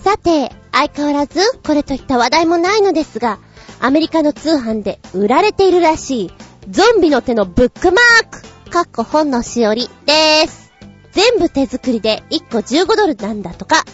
[0.01, 3.39] さて、相変わらず、これといった話題もないのですが、
[3.79, 6.31] アメリカの通販で売られているらしい、
[6.69, 10.73] ゾンビの手のブックマーク、かっこ本のしおりでーす。
[11.13, 13.85] 全部手作りで1個15ドルなんだとか。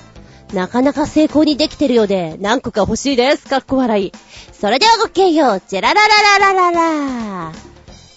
[0.53, 3.47] なかなか成功にできてるようで、何個か欲しいです。
[3.47, 4.11] かっこ笑い。
[4.51, 5.61] それではごきげんよう。
[5.67, 7.51] ジェラララララララ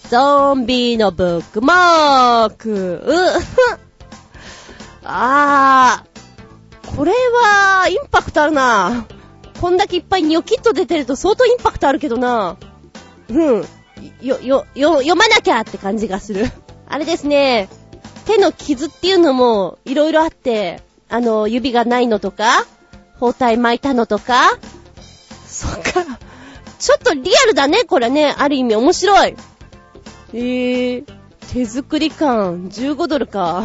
[0.08, 3.02] ゾンビのブックマーク。
[3.04, 3.78] うっ
[5.04, 6.13] あー。
[6.96, 9.06] これは、インパクトあるな。
[9.60, 12.56] こんだけいっぱいニョキッと出てると相当インパクトあるけどな。
[13.28, 13.64] うん。
[14.20, 16.46] よ、よ、よ、読まなきゃって感じがする。
[16.86, 17.68] あれですね。
[18.26, 22.66] 手の傷っていうのもいろいろあって、あの、指がないのとか、
[23.18, 24.58] 包帯巻いたのとか。
[25.46, 26.18] そっか。
[26.78, 28.34] ちょっとリアルだね、これね。
[28.36, 29.36] ある意味面白い。
[30.32, 31.04] えー、
[31.52, 33.64] 手作り感、15ドルか。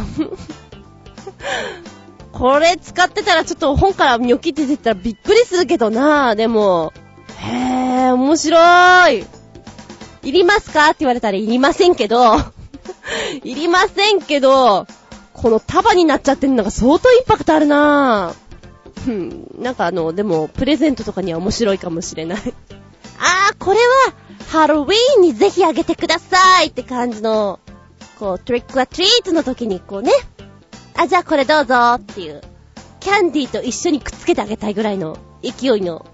[2.32, 6.92] これ使ってたらちょっと本からニョキって出てたらびっくりするけどなでも。
[7.38, 9.26] へぇー、面白い。
[10.22, 10.86] いりますか？
[10.86, 12.36] って言われたらいりませんけど、
[13.42, 14.86] いりませんけど、
[15.32, 18.50] この束になっちゃってるのが相当インパクトあるなぁ。
[19.08, 22.38] うん、なんかあの、でも、プレゼントとかには面白いかもしれない。
[23.18, 24.12] あー、これは、
[24.48, 27.60] ハロウィーンにぜひあげてくださいって感じの、
[28.18, 30.12] こう、トリックはトリートの時にこうね、
[30.96, 32.42] あ、じゃあこれどうぞっていう、
[33.00, 36.04] キャンディーと一緒にくっつけてあげたいぐらいの勢いの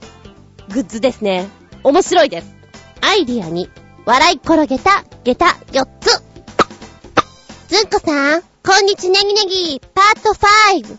[0.68, 1.48] グッズですね。
[1.82, 2.54] 面白いです。
[3.00, 3.68] アイディアに
[4.04, 6.22] 笑い転げた下駄4つ。
[7.68, 10.96] ずんこさん、こんにちネギネギ、パート 5!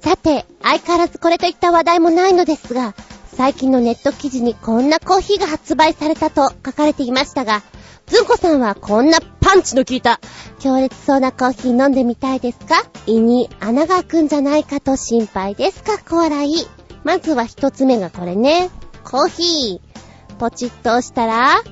[0.00, 2.94] さて、相変わらずこれといった話題もないのですが、
[3.36, 7.62] 最近のネット記事にこんなコーヒーが発売されたと書かれていましたが、
[8.08, 10.20] ずんこさんはこんなパンチの効いた、
[10.58, 12.84] 強烈そうなコーヒー飲んでみたいですか？
[13.06, 15.98] 胃に穴が開くんじゃないかと心配ですか？
[15.98, 16.66] こ笑い。
[17.04, 18.70] まずは一つ目がこれね。
[19.04, 20.36] コーヒー。
[20.38, 21.62] ポチッと押したら、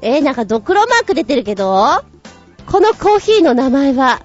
[0.00, 2.02] えー、なんかドクロマーク出てるけど、
[2.66, 4.22] このコーヒーの名前は、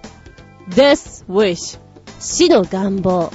[0.69, 1.79] Death Wish
[2.19, 3.31] 死の願望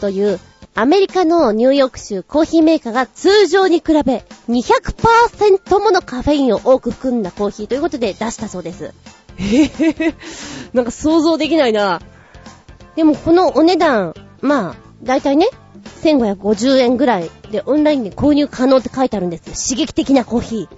[0.00, 0.40] という
[0.76, 8.92] アメリカのニューヨーク州コーヒーメーカーが通常に比べ200%ものカフェインを多く含んだコーヒーということで出したそうです。
[9.36, 10.14] へへへ、
[10.72, 12.00] なんか想像できないな。
[12.96, 15.48] でもこのお値段、まあ、だいたいね、
[16.02, 19.54] 1550円ぐらいでオンラインで購入可能って書いてあるんですよ。
[19.54, 20.68] 刺激的なコーヒ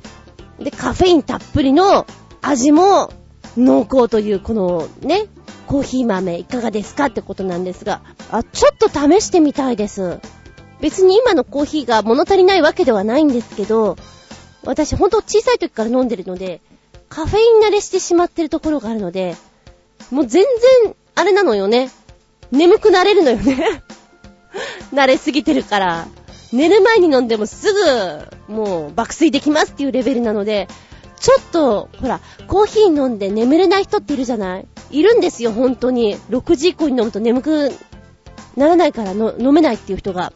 [0.59, 0.65] ー。
[0.65, 2.07] で、カフェインたっぷりの
[2.43, 3.11] 味も
[3.57, 5.27] 濃厚というこのね、
[5.67, 10.21] コーヒー豆いかがですかってことなんですが、あ、ちょっと試してみたいです。
[10.81, 13.97] 別に今のコーヒーが物足りないわけではないんですけど、
[14.65, 16.61] 私ほんと小さい時から飲んでるので、
[17.09, 19.37] カフェイン慣れしてしまってるところがあるので、
[20.11, 20.45] もう全
[20.85, 21.91] 然、あれなのよね。
[22.51, 23.83] 眠くなれるのよね。
[24.93, 26.09] 慣れすぎてるから。
[26.53, 30.69] 寝る前に飲んでもすぐ、もう爆睡できますっていうレベルなので、
[31.19, 34.67] ちょっと、ほら、コーヒー飲んで眠れない人っているじゃない？
[34.91, 36.17] いるんですよ、本当に。
[36.31, 37.73] 6時以降に飲むと眠く
[38.57, 40.33] ならないからの飲めないっていう人が。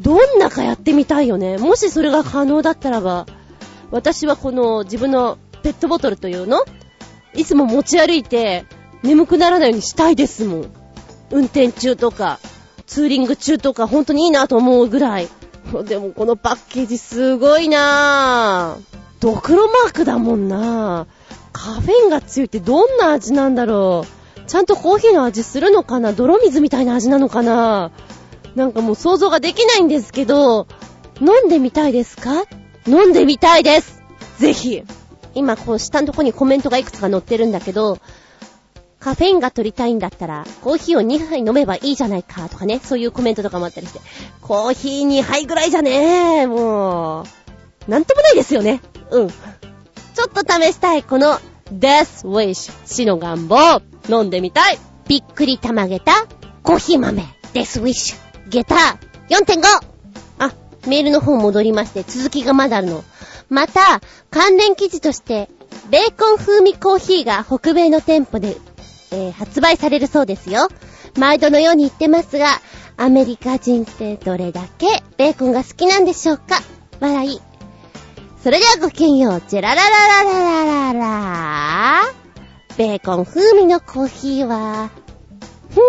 [0.00, 1.58] どんなかやってみたいよね。
[1.58, 3.26] もしそれが可能だったらば、
[3.90, 6.64] 私はこの自分のペットボトルというの？
[7.34, 8.64] いつも持ち歩いて
[9.02, 10.72] 眠くならないようにしたいですもん。
[11.30, 12.38] 運転中とか、
[12.86, 15.28] ツーリング中とか本当にいいなと思うぐらい。
[15.84, 18.97] でもこのパッケージすごいなぁ。
[19.20, 21.06] ドクロマークだもんな。
[21.52, 24.40] カフェインが強いってどんな味なんだろう。
[24.48, 26.12] ちゃんとコーヒーの味するのかな？
[26.12, 27.90] 泥水みたいな味なのかな？
[28.54, 30.66] なんかもう想像ができないんですけど、
[31.20, 32.44] 飲んでみたいですか？
[32.86, 34.02] 飲んでみたいです。
[34.38, 34.82] ぜひ。
[35.34, 37.98] 今こう下のとこにコメントがいくつか載ってるんだけど、
[38.98, 44.00] カフェインが取りたいんだったら、コーヒーを2杯飲めばいいじゃないか、とかね、そういうコメントとかもあったりして、
[44.40, 48.80] コーヒー2杯ぐらいじゃねえ、もう、なんともないですよね。
[49.10, 49.28] うん。
[49.28, 51.38] ちょっと試したい、この、
[51.72, 54.78] Death Wish 死の願望、飲んでみたい。
[55.06, 56.26] びっくりたまげた、
[56.62, 57.22] コーヒー豆、
[57.54, 58.16] Death Wish、
[58.48, 59.62] ゲター、4.5!
[60.38, 60.52] あ、
[60.86, 63.04] メールの方戻りまして、続きがまだあるの。
[63.48, 65.48] また、関連記事として、
[65.90, 68.56] ベーコン風味コーヒーが北米の店舗で、
[69.10, 70.68] えー、発売されるそうですよ。
[71.16, 72.46] 毎度のように言ってますが、
[72.96, 76.60] アメリカ人ってどれだけベーコンが好きなんでしょうか
[77.00, 77.47] 笑い。
[78.42, 79.42] それではごきげんよう。
[79.48, 79.90] ジェラララ
[80.22, 82.00] ラララララ
[82.76, 84.90] ベーコン風味のコーヒーは、
[85.70, 85.80] ふ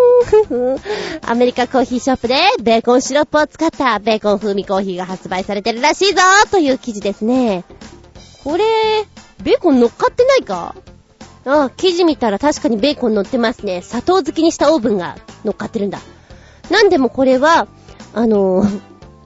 [0.42, 0.80] んふふ
[1.26, 7.64] アメリカコーヒーショップでベーコンシロップを使ったベーコン風味コーヒーが発売されてるらしいぞという記事ですね。
[8.44, 8.66] これ、
[9.44, 10.76] ベーコン乗っかってないか？
[11.46, 13.84] ああ、生地見たら確かにベーコン乗ってますね。
[13.84, 16.00] 砂糖漬けにしたオーブンが乗っかってるんだ。
[16.72, 17.68] なんでもこれは、
[18.14, 18.82] あのー、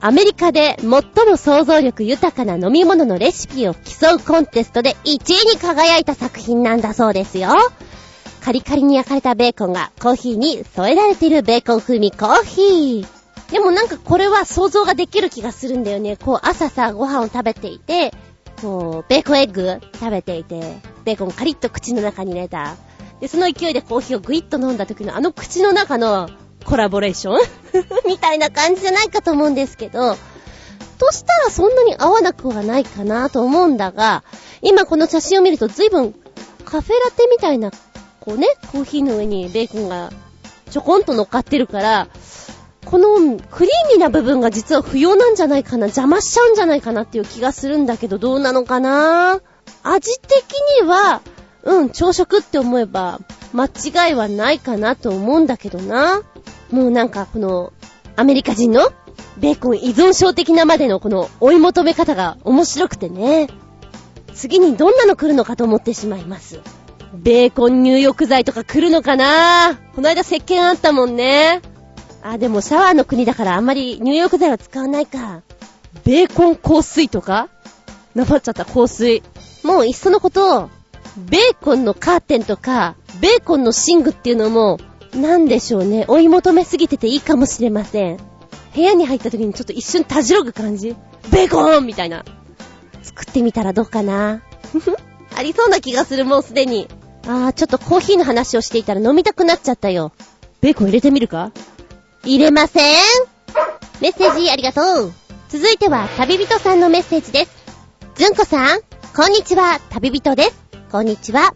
[0.06, 7.48] アメリカで最も想像力豊かな飲み物のレシピを競うコンテストで1位に輝いた作品なんだそうですよ。
[8.42, 13.06] カリカリに焼かれたベーコンがコーヒーに添えられているベーコン風味コーヒー。
[13.50, 16.18] でもなんかこれは想像ができる気がするんだよね。
[16.18, 18.12] こう朝さ、ご飯を食べていて、
[18.60, 20.60] こう、ベーコンエッグ食べていて、
[21.06, 22.76] ベーコンカリッと口の中に入れた。
[23.20, 26.28] で、その勢いでコーヒーをグイッと飲んだ時のあの口の中の
[26.64, 27.38] コラボレーション？
[28.06, 30.16] みたいな感じじゃないかと思うんですけど、
[30.98, 34.22] としたらそんなに合わなくはないかなと思うんだが、
[34.62, 36.14] 今この写真を見ると随分
[36.64, 37.70] カフェラテみたいな
[38.20, 40.10] こうね、コーヒーの上にベーコンが
[40.70, 42.08] ちょこんと乗っかってるから、
[42.84, 49.40] このクリーミーな部分が実は不要なんじゃないかな、邪魔しちゃうんじゃないかなっていう気がするんだけど、どうなのかな？
[49.82, 50.32] 味的
[50.82, 51.20] には、
[51.64, 53.20] うん、朝食って思えば、
[53.52, 56.22] 間違いはないかなと思うんだけどな。
[56.74, 57.72] もうなんかこの、
[58.16, 58.92] アメリカ人の
[59.38, 63.48] ベーコン依存症的なまでのこの追い求め方が面白くてね。
[64.34, 66.60] 次にどんなの来るのかと思ってしまいます。
[67.14, 69.78] ベーコン入浴剤とか来るのかな？
[69.94, 71.62] この間石鹸あったもんね。
[72.22, 75.42] あ、でもシャワーの国だからあんまり入浴剤は使わないか。
[76.04, 77.50] ベーコン香水とか？
[78.16, 79.22] なまっちゃった香水。
[79.62, 80.70] もういっそのこと、
[81.16, 84.78] ベーコンのカーテンとか、ベーコンの寝具っていうのも、
[85.14, 88.16] なんでしょうね、追い求めすぎてていいかもしれません。
[88.74, 90.96] 部屋に入った時にちょっと一瞬たじろぐ感じ
[91.30, 92.24] ベーコンみたいな。
[93.02, 94.42] 作ってみたらどうかな
[95.36, 96.88] ありそうな気がする、もうすでに。
[97.26, 100.12] あー、ちょっとコーヒーの話をしていたら飲みたくなっちゃったよ。
[100.60, 101.52] ベーコン入れてみるか？
[102.24, 102.94] 入れません
[104.00, 105.12] メッセージありがとう。
[105.48, 107.50] 続いては、旅人さんのメッセージです。
[108.16, 108.80] ずんこさん、
[109.14, 110.54] こんにちは、旅人です。
[110.90, 111.54] こんにちは。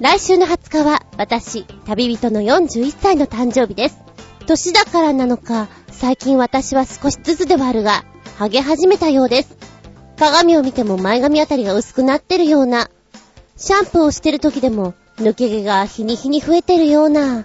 [0.00, 3.98] 来週の20日は、私、旅人の41歳の誕生日です。
[4.46, 8.04] 年だからなのか、最近私は少しずつではあるが、
[8.36, 9.56] ハゲ始めたようです。
[10.18, 12.90] 鏡を見ても前髪あたりが薄くなってるような、
[13.56, 17.44] シャンプーをしてる時でも、抜け毛が日に日に増えてるような、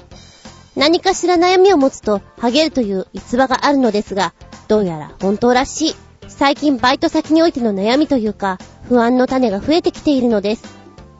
[0.76, 4.34] 何かしら悩みを持つと、ハゲるという逸話があるのですが、
[4.68, 5.96] どうやら本当らしい。
[6.28, 8.58] 最近バイト先においての悩みというか、
[8.88, 10.77] 不安の種が増えてきているのです。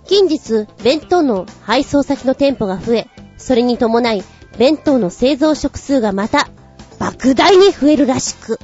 [0.08, 4.24] 近日、弁当の配送先の店舗が増え、それに伴い、
[4.58, 6.48] 弁当の製造食数がまた、
[6.98, 8.58] 莫大に増えるらしく、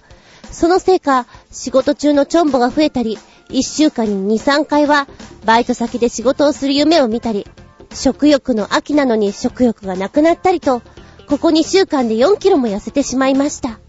[0.51, 3.17] そのせいか、仕事中のチョンボが増えたり、
[3.49, 5.07] 一週間に2、3回は、
[5.45, 7.45] バイト先で仕事をする夢を見たり、
[7.93, 10.81] 食欲の秋なのに食欲がなくなったりと、
[11.27, 13.79] ここ2週間で4キロも痩せてしまいました。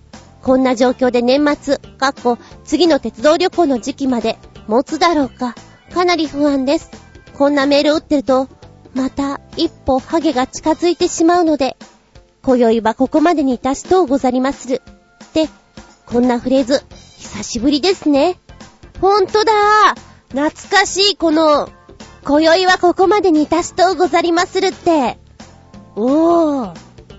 [0.42, 5.54] こんな状況で年末、かっこ、次の鉄道旅行の時期まで持つだろうか、
[5.92, 7.03] かなり不安です。
[7.34, 8.48] こんなメール打ってると、
[8.94, 11.76] また一歩ハゲが近づいてしまうので、
[12.42, 14.82] 今宵はここまでに達しとうござりまする。
[15.24, 15.48] って、
[16.06, 16.84] こんなフレーズ、
[17.18, 18.38] 久しぶりですね。
[19.00, 19.52] ほんとだ
[20.28, 21.68] 懐かしいこの、
[22.24, 25.18] 今宵はここまでに達しとうござりまするって。
[25.96, 26.74] おー。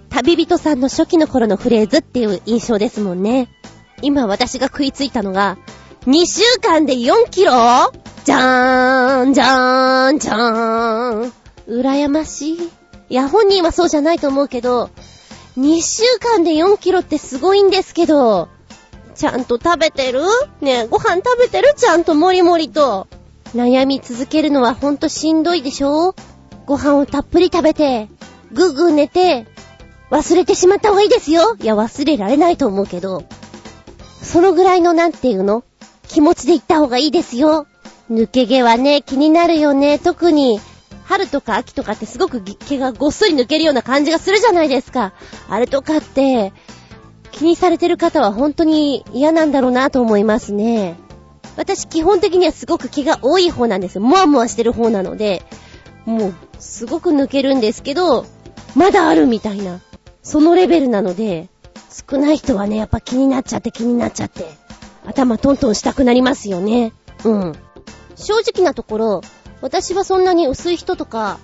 [0.09, 3.49] 旅人さんの初期の頃のフレーズっていう印象ですもんね。
[4.01, 5.57] 今私が食いついたのが、
[6.06, 7.51] 2週間で4キロ？
[8.26, 11.34] じゃーん、じゃーん、じゃーん。
[11.68, 12.70] 羨ましい。
[13.10, 14.91] いや、本人はそうじゃないと思うけど、
[15.58, 18.49] 2週間で4キロってすごいんですけど、
[19.16, 20.22] ちゃんと食べてる？
[20.62, 21.74] ねえ、ご飯食べてる？
[21.76, 23.08] ちゃんともりもりと。
[23.56, 26.14] 悩み続けるのはほんとしんどいでしょ？
[26.68, 28.10] ご飯をたっぷり食べて、
[28.51, 29.47] ぐぐ寝て、
[30.12, 31.56] 忘れてしまった方がいいですよ。
[31.60, 33.24] いや、忘れられないと思うけど、
[34.22, 35.64] そのぐらいのなんていうの？
[36.06, 37.68] 気持ちで行った方がいいですよ。
[38.12, 39.99] 抜け毛はね、気になるよね。
[39.99, 40.60] 特に、
[41.06, 45.14] 春とか秋とかってすごく毛がごっそり抜けるような感じがするじゃないですか。
[45.49, 46.51] あれとかって、
[47.32, 50.95] 気にされてる方は本当に嫌なんだろうなと思いますね。
[51.58, 53.99] 私基本的にはすごく毛が多い方なんです。
[53.99, 55.43] もわもわしてる方なので、
[56.06, 58.26] もう、すごく抜けるんですけど、
[58.76, 59.80] まだあるみたいな、
[60.22, 61.49] そのレベルなので、
[62.10, 64.45] 少ない人はね、やっぱ気になっちゃって気になっちゃって、
[65.06, 66.93] 頭トントンしたくなりますよね。
[67.24, 67.53] うん。
[68.16, 69.22] 正直なところ、
[69.62, 71.39] 私はそんなに薄い人とか、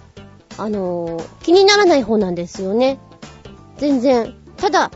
[0.58, 3.00] あのー、気にならない方なんですよね。
[3.78, 4.36] 全然。
[4.58, 4.92] ただ、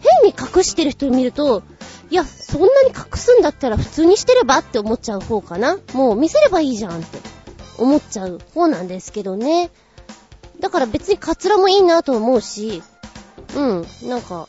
[0.00, 1.62] 変に隠してる人を見ると、
[2.10, 5.78] いや、そんなに隠すんだったら普通にしてればって思っちゃう方かな。
[5.94, 7.18] もう見せればいいじゃんって
[7.78, 9.70] 思っちゃう方なんですけどね。
[10.60, 12.82] だから別にカツラもいいなと思うし、
[13.56, 14.48] うん、なんか、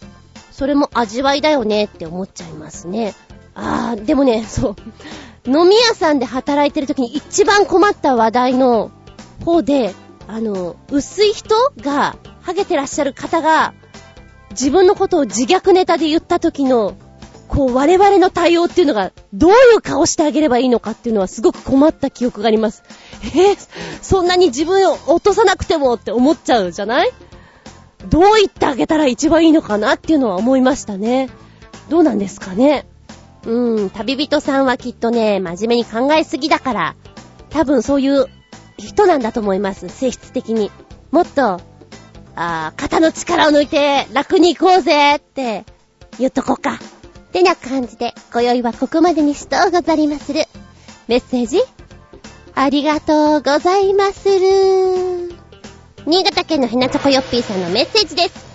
[0.51, 3.15] それも味わいだよねって思っちゃいますね。
[3.55, 4.75] あー、でもね、そう。
[5.45, 8.91] 飲み屋さんで働いてる時に一番困った話題の
[9.43, 9.93] 方で、
[10.27, 13.73] あの、薄い人が、ハゲてらっしゃる方が、
[14.51, 16.95] 自分のことを自虐ネタで言った時の、
[17.47, 22.83] こう、我々の対応っていうのが、どういう顔してあげればいいのかっていうのはすごく困った記憶があります。
[23.35, 23.57] えー、
[24.01, 27.11] そんなに自分を落とさなくてもって思っちゃうじゃない？
[28.09, 31.29] どう言ってあげたら一番いいのかなっていうのは思いましたね。
[31.89, 32.85] どうなんですかね？
[33.45, 36.95] うん、旅人さんはきっとね、真面目に考えすぎだから、
[37.49, 38.27] 多分そういう
[38.77, 40.71] 人なんだと思います、性質的に。
[41.11, 41.61] もっと、
[42.35, 45.65] あ肩の力を抜いて楽に行こうぜって
[46.17, 46.75] 言っとこうか。
[46.75, 50.45] ってな感じで、今宵はここまでにしとうござりまする。
[51.07, 51.61] メッセージ
[52.55, 55.33] ありがとうございまする。
[56.05, 58.45] 新潟県のひなちょこよっぴーさんのメッセージです。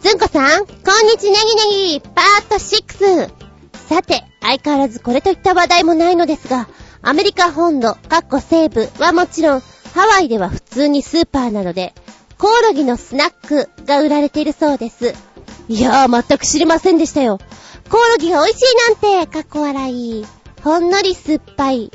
[0.00, 3.45] ずんこさん、こんにちネギネギ、パート6。
[3.88, 6.68] さて、相変わらずこれといった話題もないのですが、
[7.02, 9.60] アメリカ本土、カッコ西部はもちろん、
[9.94, 11.94] ハワイでは普通にスーパーなどで、
[12.38, 15.14] コオロギのスナックが売られているそうです。
[15.68, 17.38] いやー、全く知りませんでしたよ。
[17.88, 20.26] コオロギが美味しいなんて、かっこ笑い。
[20.62, 21.90] ほんのり酸っぱい。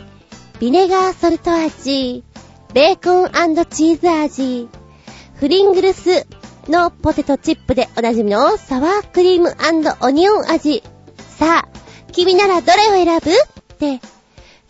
[0.59, 2.23] ビネガーソルト味。
[2.73, 4.69] ベーコンチーズ味。
[5.35, 6.25] フリングルス
[6.69, 9.55] のポテトチップでおなじみのサワークリーム
[10.01, 10.83] オニオン味。
[11.41, 11.67] さあ、
[12.11, 13.31] 君ならどれを選ぶ？
[13.31, 13.99] って、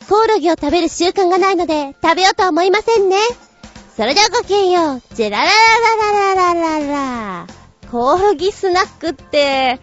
[0.08, 3.18] コオロギを食べる習慣がないので食べようとは思いませんね。
[3.98, 5.02] それではごきげんよう。
[5.14, 7.48] ジェララララララララ。
[7.92, 9.82] コオロギスナックって、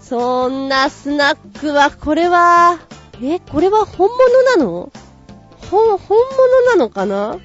[0.00, 2.80] そんなスナックは、これは、
[3.22, 4.90] え、これは本物なの？
[5.70, 7.38] ほ、本物なのかな？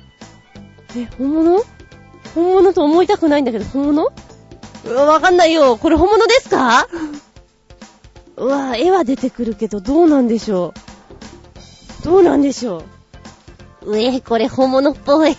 [0.95, 1.64] え、本物？
[2.34, 4.12] 本物と思いたくないんだけど、本物、
[5.05, 5.78] わかんないよ。
[5.78, 6.88] これ本物ですか？
[8.38, 10.74] うわ、絵は出てくるけど、どうなんでしょ
[12.02, 12.04] う？
[12.06, 12.84] どうなんでしょ
[13.84, 13.92] う？
[13.92, 15.36] うえ、これ本物っぽい。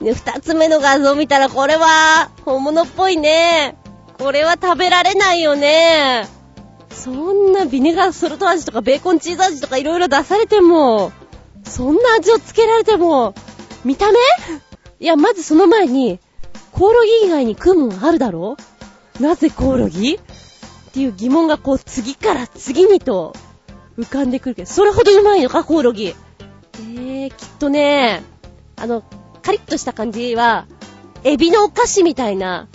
[0.00, 3.76] ね、 二つ目の画像見たら、これは、本物っぽいね。
[4.18, 6.28] これは食べられないよね。
[6.90, 11.12] そんなビネガーソルト味とかベーコンチーズ味とかいろいろ出されても、
[11.64, 13.34] そんな味をつけられても、
[13.84, 14.18] 見た目？
[15.00, 16.20] いや、まずその前に、
[16.72, 18.56] コオロギ以外に食うもんあるだろ
[19.20, 20.18] なぜコオロギ？
[20.94, 23.34] っていう疑問がこう次から次にと
[23.98, 26.14] 浮かんでくるけど、それほどうまいのか、コオロギ。
[26.78, 28.22] えー、きっとね、
[28.76, 29.02] あの、
[29.42, 30.68] カリッとした感じは、
[31.24, 32.68] エビのお菓子みたいな、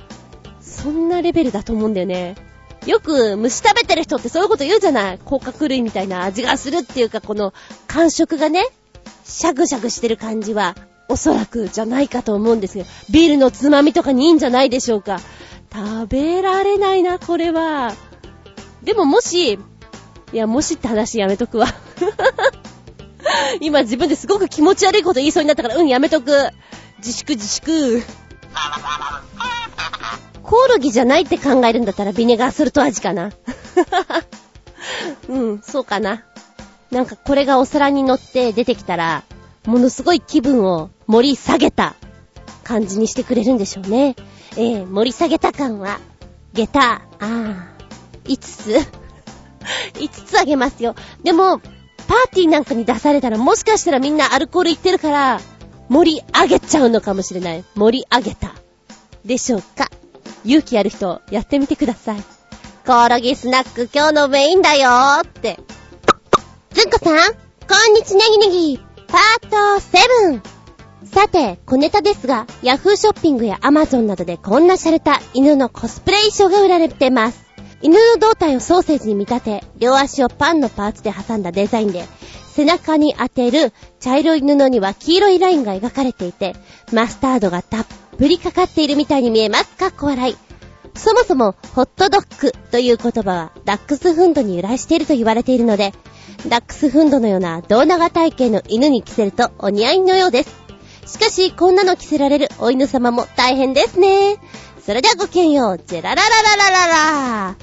[0.60, 2.36] そんなレベルだと思うんだよね。
[2.86, 7.54] よく虫食べてる人ってそういうこと言うじゃない甲殻類みたいな味がするっていうか、この
[7.88, 8.68] 感触がね、
[9.24, 10.76] シャグシャグしてる感じは、
[11.08, 15.22] おそらくじゃないかと思うんですけど、ビールのつまみとかにいいんじゃないでしょうか。
[15.72, 17.94] 食べられないな、これは。
[18.84, 19.58] でももし、い
[20.34, 21.68] や、もしって話やめとくわ。
[23.62, 26.32] 今自分ですごく気持ち悪いこと言いそうになったから、うん、やめとく。
[27.00, 28.02] 自粛自粛。
[30.44, 33.32] コオロギじゃないって考えるんだったらビネガーソルト味かな。
[35.30, 36.24] うん、そうかな。
[36.92, 39.24] なんかこれがお皿に乗って出てきたら、
[39.66, 41.96] ものすごい気分を盛り下げた
[42.64, 44.16] 感じにしてくれるんでしょうね。
[44.56, 46.00] えー、盛り下げた感は、
[46.54, 47.79] 下駄、あー、
[48.26, 48.72] 5つ
[50.00, 50.96] ?5 つあげますよ。
[51.24, 55.40] でも、パーティーなんかに出されたらもしかしたらみんなアルコールいってるから、
[55.90, 57.64] 盛り上げちゃうのかもしれない。
[57.76, 58.56] 盛り上げた。
[59.26, 59.90] でしょうか
[60.46, 62.24] 勇気ある人、やってみてください。
[62.86, 65.60] コオロギスナック今日のメインだよーって。
[66.72, 69.56] ずんこさん、こんにちネギネギ、パート
[70.34, 70.42] 7。
[71.06, 77.49] さて、小ネタですが、ヤフーショッピングやアマゾンなどでこんな洒落た犬のコスプレ衣装が売られてます。
[77.82, 82.06] 犬の胴体をソーセージに見立て、両足をパンのパーツで挟んだデザインで、
[82.54, 83.72] 背中に当てる
[84.02, 86.56] 茶色い布には黄色いラインが描かれていて、
[86.92, 87.86] マスタードがたっ
[88.18, 89.78] ぷりかかっているみたいに見えます。
[89.78, 90.36] かっこ笑い。
[90.96, 95.94] そもそも、ホットドッグという言葉は、ダックスフンドに由来していると言われているので、
[96.48, 100.50] ダックスフンドのような胴長体型の犬に着せるとお似合いのようです。
[101.06, 104.38] しかし、こんなの着せられるお犬様も大変ですね。
[104.90, 105.78] それではごきげんよう。
[105.78, 107.56] ジェラララララララ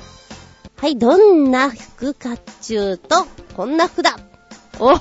[0.76, 4.16] はい、どんな服かっちゅうと、こんな服だ。
[4.78, 4.98] おお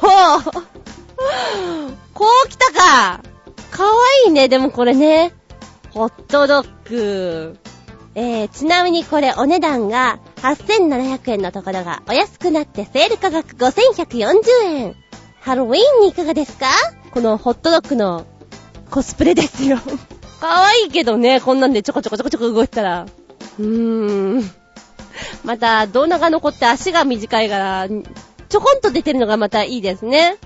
[2.15, 3.21] こう来たか
[3.69, 3.91] かわ
[4.25, 5.33] いいね、でもこれね。
[5.91, 7.59] ホットドッグ。
[8.15, 14.95] えー、ちなみにこれお値段が8700円のところがお安くなってセール価格5140円。
[15.41, 16.65] ハロウィーンにいかがですか？
[17.11, 18.25] このホットドッグの
[18.89, 19.77] コスプレですよ。
[20.39, 23.05] かわいいけどね、こんなんでちょこちょこちょこちょこ動いたら。
[23.59, 24.51] うーん。
[25.43, 30.37] また、胴長残って足が短いから、ちょこんと出てるのがまたいいですね。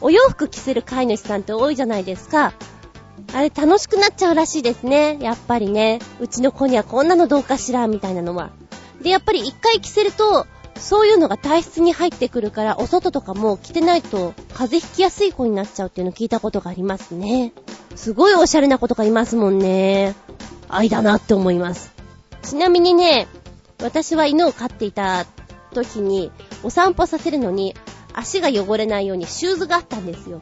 [0.00, 2.52] お洋服着せる飼い主さんって多いじゃないですか。
[3.34, 5.18] あれ楽しくなっちゃうらしいですね。
[5.20, 5.98] やっぱりね。
[6.20, 8.50] うちの子にはこんなのどうかしら、みたいなのは。
[9.02, 10.46] で、やっぱり一回着せると、
[10.78, 17.52] そういうのが体質に入ってくるから、お外とかも着てないと風邪ひきやすい子になっちゃうっていうの聞いたことがありますね。
[17.96, 20.14] すごいおしゃれな子とかいますもんね。
[20.68, 21.92] 愛だなって思います。
[22.42, 23.26] ちなみにね、
[23.82, 25.26] 私は犬を飼っていた
[25.72, 26.30] 時に、
[26.62, 27.74] お散歩させるのに、
[28.12, 30.40] 足が汚れないようにシューズがあったんですよ。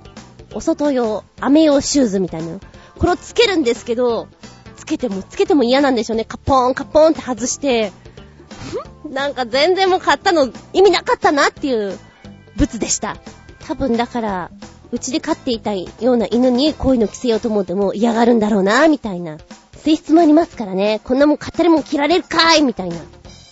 [0.53, 2.61] お外用、雨用シューズみたいなの。
[2.99, 4.29] これをつけるんですけど、
[4.77, 6.25] つけてもつけても嫌なんでしょうね。
[6.25, 7.93] カポーンカポーンって外して、
[9.09, 11.99] なんか全然もう買ったの意味なかったなっていう
[12.57, 13.17] 物でした。
[13.67, 14.51] 多分だから、
[14.95, 19.38] うちで飼っていたような犬にこういうの着せようと思っても嫌がるんだろうな、みたいな。
[19.72, 21.01] 性質もありますからね。
[21.03, 22.97] こんなもん買ったりも着られるかいみたいな。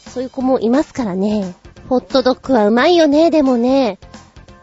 [0.09, 1.57] そういう子もいますからね。
[1.88, 3.99] ホットドッグはうまいよね、でもね。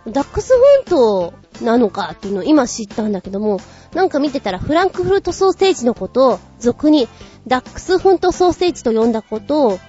[0.07, 3.59] ダックスフントなのかっていうのを今知ったんだけども、
[3.93, 7.09] なんか見てたらフランクフルトソーセージのことを俗に
[7.45, 9.79] ダックスフントソーセージと呼んだことを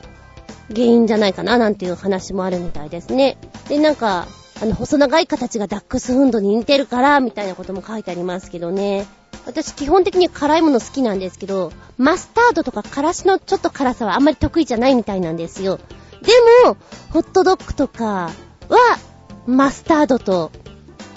[0.71, 3.39] 原因じゃないかななんていう話もあるみたいですね。
[3.69, 4.27] で、なんか、
[4.63, 9.07] あの、細長い形がダックスフンドに似てるから、みたいなことも書いてありますけどね。
[9.47, 15.79] 私基本的に辛いもの好きなんですけど、マスタードとか辛子のちょっと辛さはあんまり得意じゃないみたいなんですよ。
[16.23, 16.33] で
[16.69, 16.77] も、
[17.11, 18.31] ホットドッグとか
[18.69, 18.99] は、
[19.47, 20.53] マスタードと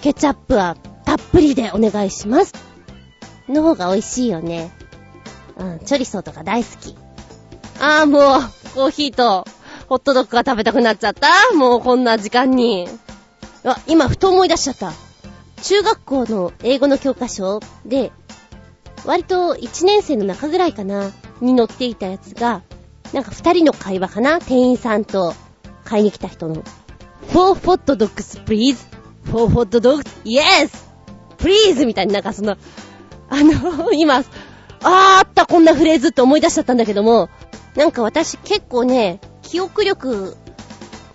[0.01, 2.53] ケチャップはたっぷりでお願いします。
[3.49, 4.71] の方が美味しいよね。
[5.57, 6.95] うん、チョリソーとか大好き。
[7.81, 8.21] あーもう、
[8.73, 9.45] コーヒーと
[9.89, 12.87] ホットドッグが食べたくなっちゃったもうこんな時間に。
[13.65, 14.91] あ、今ふと思い出しちゃった。
[15.61, 18.11] 中学校の英語の教科書で、
[19.05, 21.11] 割と1年生の中ぐらいかな、
[21.41, 22.61] に載っていたやつが、
[23.13, 25.33] なんか2人の会話かな店員さんと
[25.85, 26.63] 買いに来た人の。
[27.29, 28.77] For hot dogs please.
[29.25, 30.03] For hot dogs?
[30.23, 30.71] Yes!
[31.37, 31.85] Please!
[31.85, 32.57] みたいになんかその、
[33.29, 34.23] あの、今、あー
[34.83, 37.29] あったこんなフレーズって思い出しちゃったんだけども、
[37.75, 40.35] なんか私結構ね、記憶力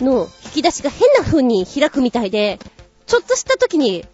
[0.01, 2.59] の引き出しが変な風に開くみたいで、
[3.07, 4.05] ちょっとした時に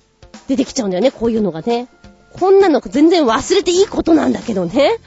[0.46, 1.88] 出てきちゃうんだよね、こういうのがね。
[2.32, 4.98] こんなの全然忘れていいことなんだけどね。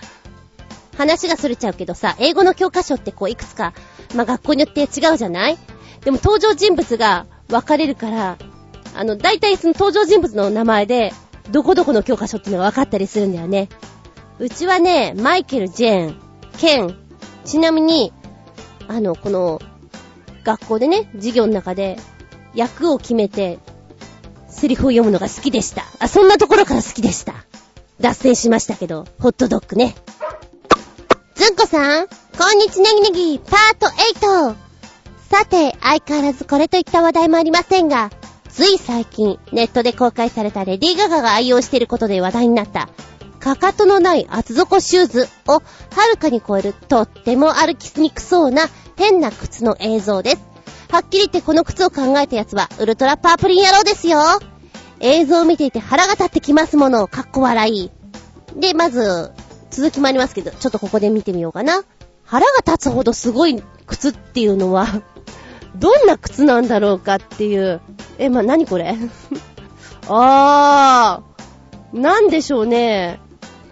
[0.97, 3.73] 話が逸れちゃうけどさ、英語の教科書ってこういくつか、
[4.15, 5.57] まあ、学校によって違うじゃない？
[6.03, 8.38] でも登場人物が分かれるから、
[8.95, 11.13] あの、大体その登場人物の名前で、
[11.51, 13.69] どこどこの教科書っていうのが分かったりするんだよね。
[14.39, 16.15] うちはね、マイケル、ジェーン、
[16.57, 16.97] ケン、
[17.45, 18.11] ちなみに、
[18.88, 19.61] あの、この、
[20.48, 21.98] 学校でね、授業の中で、
[22.56, 23.60] 役を決めて、
[24.48, 25.84] セリフを読むのが好きでした。
[26.00, 27.34] あ、そんなところから好きでした。
[28.00, 29.93] 脱線しましたけど、ホットドッグね。
[31.36, 32.14] ずんこさん、こ
[32.56, 34.56] んにちネギネギ、パート8。
[35.30, 38.10] さて、相変わらずこれといった話題もありませんが、
[38.50, 42.88] つい最近、ネットで公開されたレディー・ガガが愛用していることで話題になった、
[43.48, 45.62] かかとのない厚底シューズをは
[46.12, 48.64] るかに超えるとっても歩きにくそうな
[48.98, 50.38] 変な靴の映像です。
[50.91, 54.20] はっきり言ってこの靴を考えたやつはウルトラパープリン野郎ですよ。
[55.00, 57.91] 映像を見ていて腹が立ってきますものを、かっこ笑い。
[58.56, 59.32] で、まず、
[59.70, 61.84] 続きもありますけど、ちょっとここで見てみようかな。
[62.24, 64.88] 腹が立つほどすごい靴っていうのは
[65.78, 67.80] どんな靴なんだろうかっていう。
[68.18, 68.98] え、ま、なにこれ？
[70.10, 73.20] あー、なんでしょうね。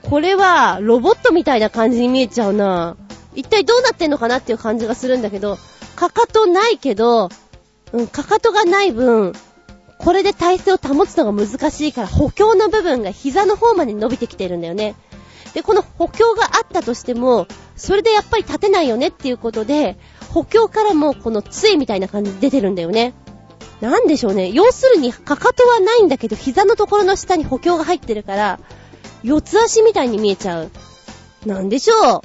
[0.10, 2.96] これは、ロボットみたいな感じに見えちゃうな。
[3.34, 5.58] 一体どうなってんのかなっていう感じがするんだけど、
[5.96, 7.30] かかとないけど、
[7.92, 9.34] うん、かかとがない分、
[9.98, 14.96] これで体勢を保つのが難しいから補強の部分が膝の方まで伸びてきてるんだよね。
[15.54, 19.98] で、この補強があったとしても、それでやっぱり立てないよねっていうことで、
[20.30, 23.14] 補強からもこの杖みたいな感じで出てるんだよね。
[23.82, 24.52] なんでしょうね。
[24.52, 28.60] 要するに、かかとはないんだけど、膝のところの下に補強が入ってるから、
[29.26, 30.72] 四つ足みたいに見えちゃう。
[31.48, 32.24] なんでしょ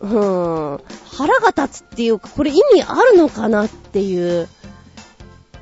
[0.00, 0.06] う？
[0.06, 0.80] うーん。
[1.10, 4.48] 腹が立つっていうか、これ意味あるのかなっていう。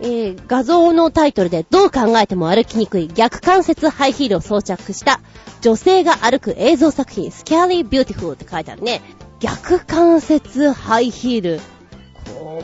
[0.03, 5.21] えー、画像のタイトルでどう考えても歩きにくい逆関節ハイヒールを装着した
[5.61, 9.01] 女性が歩く映像作品、 Scary Beautiful って書いてあるね。
[9.41, 11.61] 逆関節ハイヒール。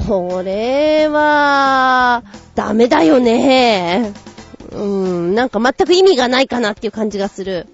[0.06, 2.22] これは、
[2.54, 4.12] ダメだよね。
[4.72, 7.66] うーん、なんか全く意味がないかなっていう感じがする。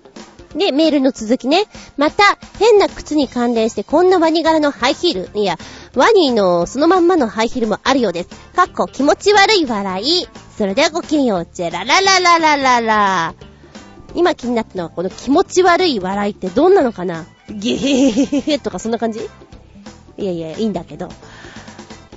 [0.56, 1.64] で、メールの続きね。
[1.96, 2.22] また、
[2.58, 5.56] 変な靴に関連してこんなワニ柄のハイヒール、いや、
[5.94, 8.28] ワニのそのまんまのハイヒールもあるようです。
[8.54, 10.28] かっこ気持ち悪い笑い。
[10.56, 13.34] それではごきげんよう、チェラララララララ。
[14.14, 17.24] 今気になったのはこの気持ち悪い笑いってどんなのかな？
[17.48, 19.20] ゲヘヘヘヘとかそんな感じ？
[20.18, 21.08] いやいや、いいんだけど。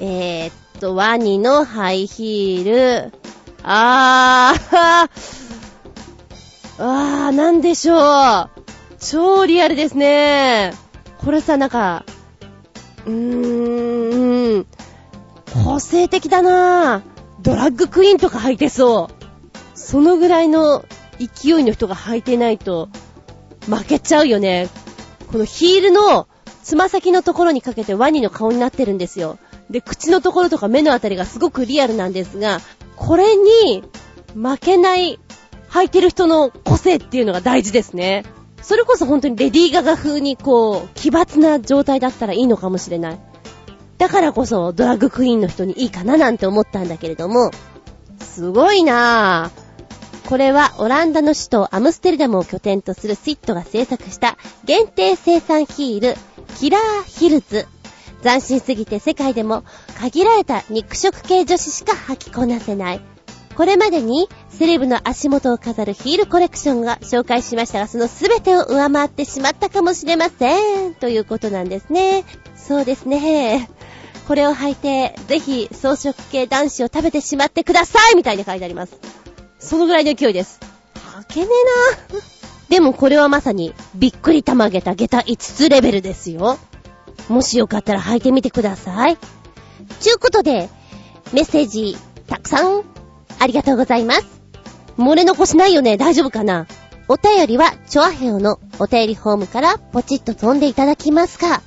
[0.02, 3.14] えー、っと、ワニのハイヒール。
[3.64, 5.10] あー、
[6.78, 8.50] あー、なんでしょう。
[9.00, 10.74] 超リアルですね。
[11.20, 12.06] これさ、なんか、
[13.06, 14.66] うーん、
[15.64, 17.02] 個性的だな
[17.42, 19.78] ドラッグクイーンとか履いてそう。
[19.78, 20.84] そのぐらいの
[21.20, 22.90] 勢いの人が履いてないと、
[23.68, 24.68] 負けちゃうよね。
[25.32, 26.28] このヒールの
[26.64, 29.38] つま先のところにかけてワニの顔になってるんですよ。
[29.70, 32.60] で、口のところとか目のあたりがすごくリアルなんですが、
[32.96, 33.84] これに
[34.36, 35.20] 負けない
[35.76, 38.24] 履いてる人の個性っていうのが大事ですね。
[38.62, 43.20] それこそ本当にレディーガガ風にこう、奇抜な状態だったらいいのかもしれない。
[43.98, 47.52] だからこそドラッグクイーンの人にいいかななんて思ったんだけれども、
[48.22, 50.30] すごいなぁ。
[50.30, 56.16] これはオランダの首都アムステルダムを拠点とするスイットが制作した限定生産ヒール、
[56.58, 57.68] キラーヒルズ
[58.24, 59.66] 斬新すぎて世界でも
[60.00, 63.15] 限られた肉食系女子しか履きこなせない。
[63.56, 70.96] これまでにセレブの足元を飾るヒールコレクションが紹介しましたが、その全てを上回ってしまったかもしれません。
[70.96, 72.26] ということなんですね。
[72.56, 73.70] そうですね。
[74.28, 78.98] これを履いて、ぜひ装飾系男子を食べてしまってくださいみたいに書いてあります。
[79.60, 80.60] そのぐらいの勢いです。
[81.30, 81.48] 履けね
[82.12, 82.20] えな
[82.70, 86.58] でもこれはまさに、びっくりたまげた下駄5つレベルですよ。
[87.30, 89.18] もしよかったら履いてみてください。
[90.02, 90.70] ちゅうことで、
[91.32, 91.96] メッセージ、
[92.28, 92.84] たくさん、
[93.40, 94.26] ありがとうございます。
[94.98, 95.98] 漏れ残しないよね。
[95.98, 96.68] 大丈夫かな？
[97.08, 101.62] お便りは、チョアヘオのお便りフォームからポチッと飛んでいただきますか、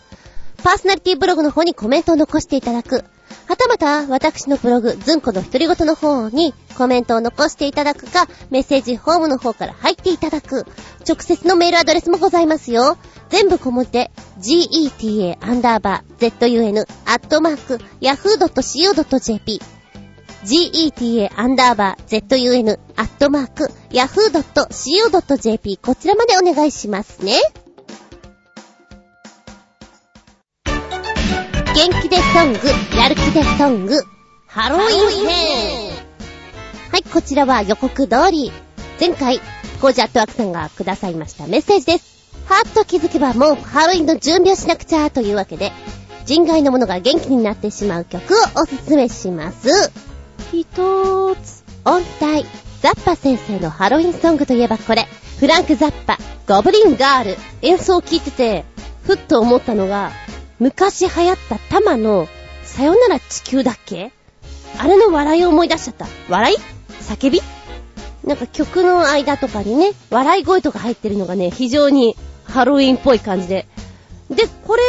[0.65, 3.05] パーソナリティブログの方にコメントを残していただく、
[3.47, 10.67] はたまた、私のブログ、ズンコの独り言の方にコメントを残していただくか、メッセージフォームの方から入っていただく、
[11.07, 12.99] 直接のメールアドレスもございますよ。
[13.29, 14.11] 全部小文字で、
[14.41, 14.89] geta
[20.45, 27.35] geta アンダーバー zun アットマーク yahoo.co.jp こちらまでお願いしますね。
[31.75, 32.59] 元気でソング、
[32.97, 34.03] やる気でソング、
[34.49, 35.91] ハロウィン編
[36.91, 38.51] はい、こちらは予告通り、
[38.99, 39.41] 前回、
[39.81, 42.19] ゴージャットワークさんがくださいましたメッセージです。
[42.49, 45.71] はっと気づけばもうハロウィンの準備をしなくちゃというわけで、
[46.25, 49.93] 人外のものが元気になってしまう曲をおすすめします。
[50.53, 52.45] 一つ、音体、
[52.81, 55.07] ザッパ先生のハロウィンソングといえばこれ、
[55.39, 56.19] フランク・ザッパ、
[56.49, 58.65] ゴブリン・ガール、演奏を聴いてて、
[59.05, 60.11] ふっと思ったのが、
[60.59, 62.29] 昔流行ったタマの、
[62.65, 64.13] さよなら地球だっけ？
[64.79, 66.07] あれの笑いを思い出しちゃった。
[66.29, 66.57] 笑い？
[67.03, 67.41] 叫び？
[68.25, 73.67] なんか曲の間とかにね、笑い声とか入ってるのがね、非常にハロウィンっぽい感じで。
[74.31, 74.83] で、これ、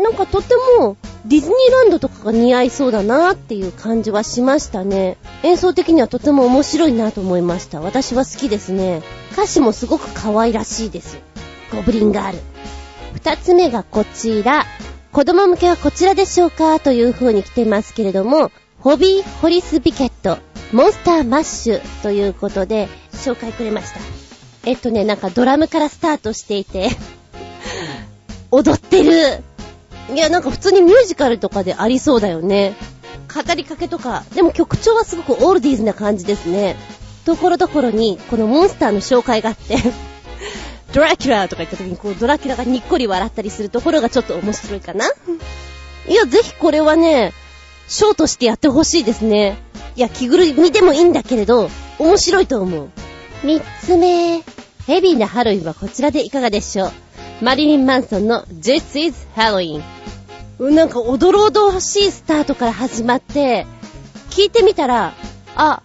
[0.00, 0.96] なんかとても、
[1.28, 5.16] ディズニーランドとかが似合いそうだなっていう感じはしましたね。
[5.42, 7.80] 演奏的にはとても面白いなと思いました。
[7.80, 9.02] 私は好きですね。
[9.32, 11.18] 歌詞もすごく可愛らしいです。
[11.72, 12.38] ゴブリンガール。
[13.14, 14.66] 二つ目がこちら。
[15.10, 20.38] 子供向けはこちらでしょうかという風に来てますけれども、ホビーホリスビケット、
[20.72, 24.00] モンスターマッシュということで紹介くれました。
[24.64, 26.90] えっとね、なんかドラムからスタートしていて
[28.52, 29.42] 踊ってる。
[30.12, 32.74] いや、なんか普通にミュージカルとかでありそうだよね。
[33.34, 36.76] 語りかけとか、でも曲調はすごくオールディーズな感じですね。
[37.24, 39.76] ところどころに、このモンスターの紹介があって
[40.94, 45.10] ドラキュラーとか言った時に、こう、ドラキュラーがにっこり笑ったりするところがちょっと面白いかな
[46.08, 47.32] いや、ぜひこれはね、
[47.88, 49.58] ショーとしてやってほしいですね。
[49.96, 52.90] いや、着ぐるみでもいいんだけれど、面白いと思う。
[53.42, 54.42] 三つ目。
[54.86, 56.92] ヘビーなハロウィンはこちらでいかがでしょう
[57.42, 59.95] マリリン・マンソンの This is Halloween。
[60.58, 63.66] なんか、おどろおどしいスタートから始まって、
[64.30, 65.12] 聞いてみたら、
[65.54, 65.82] あ、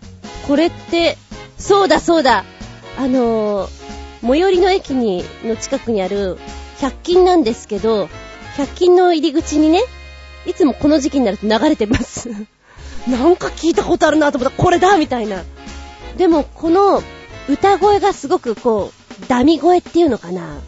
[0.47, 1.17] これって、
[1.57, 2.45] そうだそうだ。
[2.97, 3.69] あのー、
[4.21, 6.37] 最寄りの駅に、の近くにある、
[6.79, 8.05] 100均なんですけど、
[8.55, 9.81] 100均の入り口にね、
[10.45, 12.29] いつもこの時期になると流れてます。
[13.07, 15.43] なんか聞いたことあるなと思った、これだみたいな。
[16.17, 17.03] でも、この
[17.49, 20.61] 歌声がすごくこう、ダミ声っていうのかな。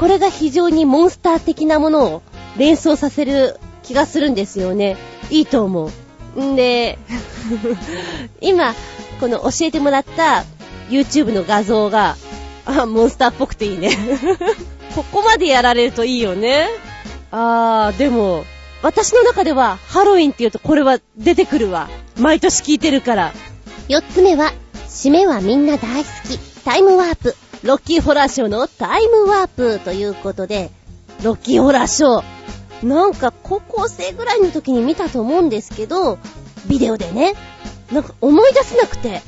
[0.00, 2.22] これが非常にモンスター的なものを
[2.56, 4.96] 連想させる気がするんですよね。
[5.30, 5.90] いいと思
[6.36, 6.42] う。
[6.42, 6.98] んで、
[8.40, 8.74] 今、
[9.20, 10.44] この教えてもらった
[10.88, 12.16] YouTube の画像が、
[12.64, 13.90] あ、モンスターっぽくていいね。
[14.94, 16.68] ここまでやられるといいよね。
[17.30, 18.44] あー、でも、
[18.82, 21.88] 私の中ではハロウィンって言うとこれは出てくるわ。
[22.18, 23.32] 毎年聞いてるから。
[23.88, 24.52] 四つ目は、
[24.88, 27.36] 締めはみんな大好き、タイムワープ。
[27.62, 30.70] ロッキーホラーショーのタイムワープということで、
[31.22, 32.86] ロキーホラショー。
[32.86, 36.18] なんか高校生ぐらいの時に見たと思うんですけど、
[36.66, 37.34] ビデオでね。
[37.92, 39.22] なんか思い出せなくて。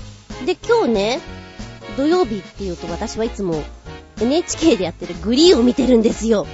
[0.46, 1.20] で、今日ね、
[1.96, 3.62] 土曜日っていうと私はいつも
[4.20, 6.46] NHK でやってるグリーを見てるんですよ。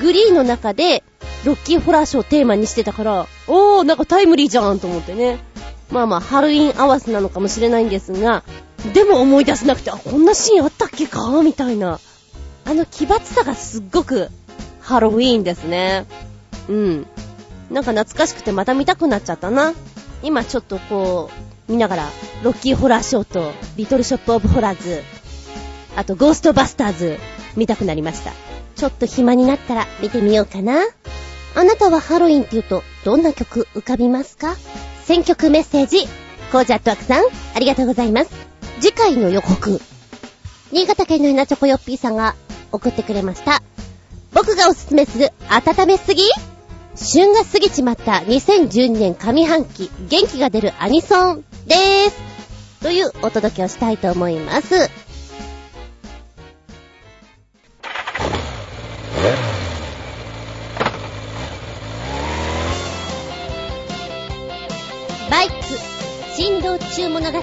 [0.00, 1.02] グリーの中で、
[1.44, 5.38] ロッキーホラーショーをテーマにしてたから、おー、なんかタイムリーじゃんと思ってね。
[5.90, 8.42] まあまあ、ハロウィン合わせなのかもしれないんですが、
[8.92, 11.42] でも思い出せなくて、あ、こんなシーンあったっけか？
[11.42, 12.00] みたいな。
[12.64, 14.28] あの奇抜さがすっごく
[14.86, 16.06] ハロウィーンですね。
[16.68, 17.06] うん。
[17.72, 19.74] なんか懐かしくてまた見たくなっちゃったな。
[20.22, 21.28] 今ちょっとこ
[21.68, 22.08] う、見ながら、
[22.44, 25.02] ロッキーホラーショーと、リトルショップオブホラーズ、
[25.96, 27.18] あとゴーストバスターズ、
[27.56, 28.30] 見たくなりました。
[28.76, 30.84] ちょっと暇になったら見てみようかな。
[31.56, 34.54] あなたはハロウィンって言うと、どんな曲浮かびますか？
[35.04, 36.06] 選曲メッセージ、
[36.52, 37.24] コージャットワークさん、
[37.54, 38.30] ありがとうございます。
[38.80, 39.80] 次回の予告。
[40.70, 42.36] 新潟県のヘナチョコヨッピーさんが
[42.70, 43.62] 送ってくれました。
[44.36, 46.22] 僕がおすすめする温めすぎ？
[46.94, 52.20] 旬が過ぎちまった2012年上半期元気が出るアニソンでーす。
[52.82, 54.90] というお届けをしたいと思います。
[65.30, 65.54] バイク、
[66.36, 67.38] 振動中物語。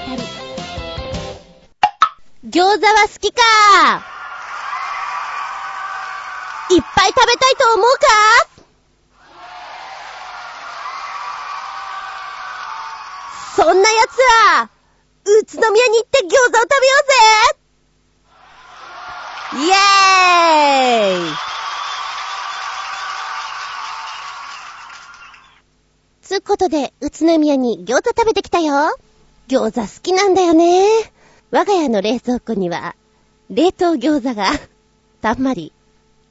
[2.45, 3.41] 餃子は好きか？
[4.19, 4.22] ー
[6.73, 8.07] いっぱい食べたいと思うか？
[13.55, 14.17] そんな奴
[14.57, 14.69] ら、
[15.25, 16.93] 宇都宮に行って餃子を食べよ
[19.53, 21.33] うぜイエーイ
[26.23, 28.97] つうことで、宇都宮に餃子食べてきたよ。
[29.47, 30.87] 餃子好きなんだよね。
[31.51, 32.95] 我が家の冷蔵庫には、
[33.51, 34.49] 冷凍餃子が、
[35.21, 35.71] たんまり、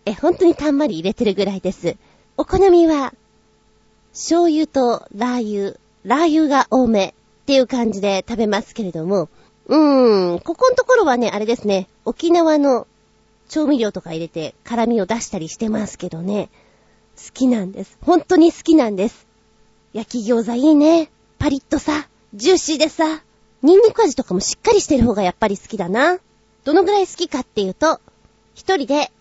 [0.04, 1.96] え、本当にたんまり入れてるぐらいです。
[2.36, 3.14] お好みは、
[4.12, 9.28] 醤油とラー油、ラー油が多めっていう感じで食べますけれども、
[9.66, 12.86] うーん、ここのところはね、あれですね、沖縄の
[13.48, 16.50] 調味料とか入れて辛味を出したりしてますけどね、
[17.16, 17.96] 好きなんです。
[18.02, 19.26] 本当に好きなんです。
[19.92, 21.10] 焼き餃子いいね。
[21.38, 23.22] パリッとさ、ジューシーでさ、
[23.62, 26.18] ニンニク味とかもしっかりしてる方がやっぱり好きだな。
[26.64, 28.00] どのぐらい好きかっていうと、
[28.54, 29.12] 一人で、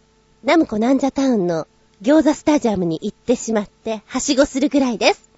[0.43, 1.67] ナムコナンジャタウンの
[2.01, 5.29] 餃子スタジアムに行ってしまって、はしごするぐらいです。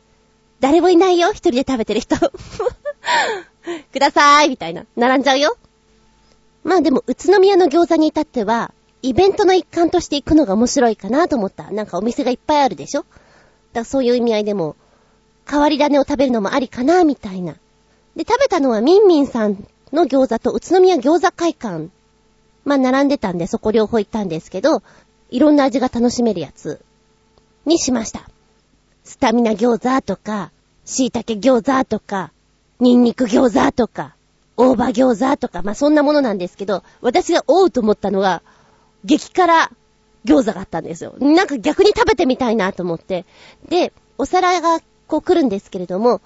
[0.62, 2.16] 誰もいないよ、一人で食べてる人。
[3.92, 4.86] くださーい、みたいな。
[4.96, 5.58] 並んじゃうよ。
[6.64, 11.70] まあでも、宇都宮の餃子に至っては、イベントの一環として行くのが面白いかなと思った。
[11.72, 13.20] なんかお店がいっぱいあるでしょだか
[13.74, 14.78] らそういう意味合いでも、
[15.46, 17.58] 変わり種を食べるのもありかな、みたいな。
[18.16, 21.90] で、食べたのはミンミンさんの餃子と宇都宮餃子会館。
[22.66, 24.84] まあ、並んでたんで、そこ両方行ったんですけど、
[25.30, 26.82] いろんな味が楽しめるやつ
[27.66, 28.30] にしました。
[29.04, 30.52] スタミナ餃子とか、
[30.86, 32.32] 椎茸餃子とか、
[32.80, 34.16] ニンニク餃子とか、
[34.56, 38.42] 大葉餃子とか、まあ、そんなものなんですけど、私がおうと思ったのが、
[39.04, 39.72] 激辛
[40.26, 41.16] 餃子があったんですよ。
[41.20, 43.26] なんか逆に食べてみたいなと思って。
[43.68, 46.22] で、お皿がこう来るんですけれども、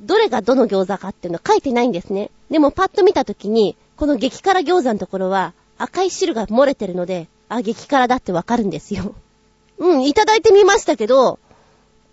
[0.00, 2.30] どれがどの餃子かっていうのは書いてないんですね。
[2.50, 9.14] でもパッと見たときに、この激辛餃子のところは赤い汁が漏れてるので、あ、激辛だってわかるんですよ。
[9.78, 11.38] うん、いただいてみましたけど、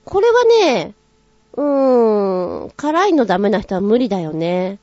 [0.05, 0.93] これはね、
[1.53, 4.79] うーん、辛いのダメな人は無理だよね。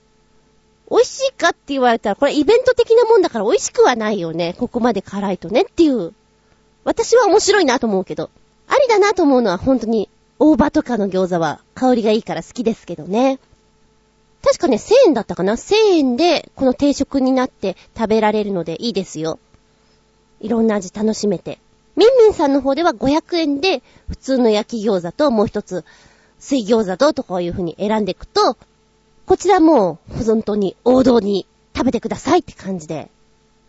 [0.90, 4.54] 美味しいかって言われたら、これイベント的なもんだから美味しくはないよね。
[4.58, 6.12] ここまで辛いとねっていう。
[6.84, 8.30] 私は面白いなと思うけど、
[8.66, 13.38] ありだなと思うのは本当に大葉とかの餃子は香りがいいから好きですけどね。
[14.42, 19.38] 確かね、1000円だったかな ?1000 円でこの定食になって食べられるのでいいですよ。
[20.40, 21.58] いろんな味楽しめて。
[21.96, 25.84] ミンミンさんの方では500円で普通の焼き餃子ともう一つ
[26.38, 28.56] 水餃子ととこういう風に選んでいくと、
[29.26, 33.10] こちらも、本当に王道に食べてくださいって感じで。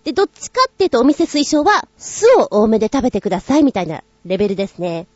[0.06, 5.08] で、どっちかっていうとお店推奨は、酢を多めで食べてくださいみたいなレベルですね。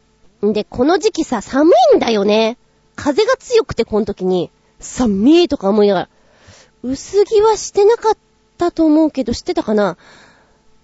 [0.46, 2.58] んで、この時期さ、寒いんだよね。
[2.96, 6.10] 風が強くてこの時に、寒いとか思いながら、
[6.84, 8.18] 薄着はしてなかっ
[8.58, 9.98] たと思うけど、してたかな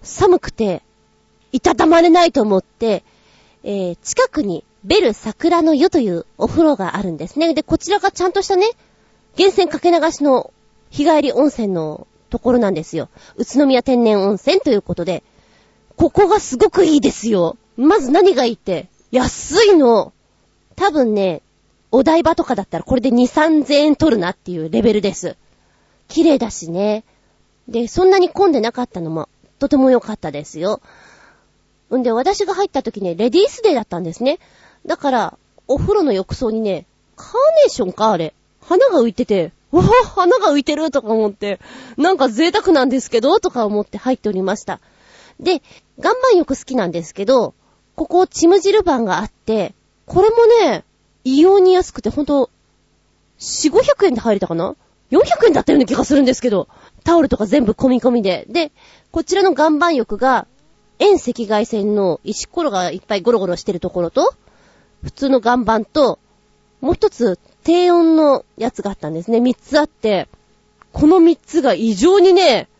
[0.02, 0.82] 寒くて、
[1.52, 3.02] いたたまれないと思って、
[3.64, 7.52] えー、近くにベル桜の湯というお風呂があるんですね。
[7.54, 8.70] で、こちらがちゃんとしたね、
[9.36, 10.52] 源泉かけ流しの
[10.90, 13.08] 日帰り温泉のところなんですよ。
[13.36, 15.22] 宇都宮天然温泉ということで、
[15.96, 17.56] ここがすごくいいですよ。
[17.76, 20.12] まず何がいいって、安いの。
[20.76, 21.42] 多分ね、
[21.92, 25.36] お台場とかだったらこれで2、3000円取るなっていうレベルです。
[26.08, 27.04] 綺麗だしね。
[27.68, 30.80] で、そんなに混んでなかったのも、とても良かったですよ。
[31.96, 34.38] んで、私が入った時ね、レディースデーだったんですね。
[34.86, 36.86] だから、お風呂の浴槽にね、
[37.16, 38.34] カーネーションかあれ。
[38.60, 41.60] 花が浮いてて、わぁ、花が浮いてるとか思って、
[41.96, 44.80] なんか贅沢なんですけど、とか思って入っておりました。
[45.38, 45.62] で、
[45.98, 47.54] 岩盤浴好きなんですけど、
[48.00, 49.74] ここ、チムジルバンがあって、
[50.06, 50.84] これもね、
[51.22, 52.48] 異様に安くて、ほんと、
[53.38, 54.74] 4、500円で入れたかな
[55.10, 56.66] ?400 円だったような気がするんですけど、
[57.04, 58.46] タオルとか全部込み込みで。
[58.48, 58.72] で、
[59.10, 60.46] こちらの岩盤浴が、
[60.98, 64.32] 遠赤外線の石ころがいっぱいゴロゴロしてるところと、
[65.02, 66.18] 普通の岩盤と、
[66.80, 69.40] もう一つ低温のやつがあったんですね。
[69.40, 70.26] 三つあって、
[70.94, 72.70] この三つが異常にね、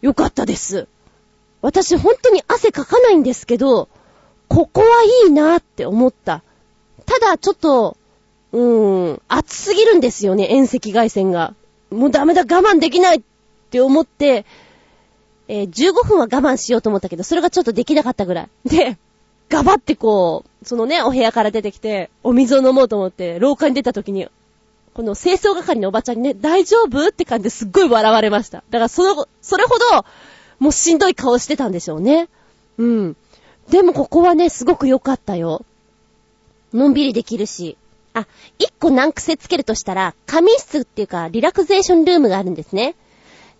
[0.00, 0.86] 良かったです。
[1.60, 3.88] 私本当に汗かかないんですけど、
[4.50, 4.86] ここは
[5.26, 6.42] いいなって思った。
[7.06, 7.96] ただちょっと、
[8.52, 11.54] うーん、暑すぎるんですよね、遠赤外線が。
[11.90, 13.22] もうダメだ、我慢できないっ
[13.70, 14.44] て思って、
[15.46, 18.68] えー、15分は我慢しようと思ったけど、それがちょっとできなかったぐらい。
[18.68, 18.98] で、
[19.48, 24.26] ガバってこう、そのね、お部屋から出てきて、お水を飲もうと思って、廊下に出た時に、
[24.94, 28.64] この清掃係のおばちゃんにね、大丈夫って感じですっごい笑われました。
[28.70, 30.04] だからその、それほど、
[30.58, 32.28] もうしんどい顔してたんでしょうね。
[32.78, 33.16] うん。
[33.68, 35.64] でもここはね、すごく良かったよ。
[36.72, 37.76] のんびりできるし。
[38.12, 38.26] あ、
[38.58, 42.96] 一個難癖つけるとしたら、仮眠室っていうか、リラクゼーションルームがあるんですね。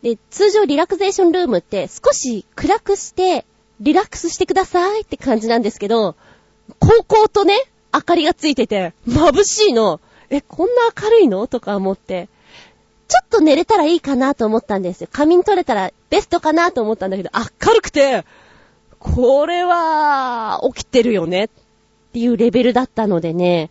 [0.02, 3.44] で、通常リラクゼーションルームって少し暗くして、
[3.80, 6.16] リラックスしてくださいって感じなんですけど、
[6.78, 7.54] 高校とね、
[7.92, 10.00] 明かりがついてて、眩しいの。
[10.30, 12.28] え、こんな明るいのとか思って。
[13.08, 15.08] ちょっと寝れたらいいかなと思ったんですよ。
[15.10, 18.24] 仮眠取れたらベストかなと思ったんだけど、明るくて、
[19.00, 21.48] これは、起きてるよねっ
[22.12, 23.70] ていうレベルだったのでね、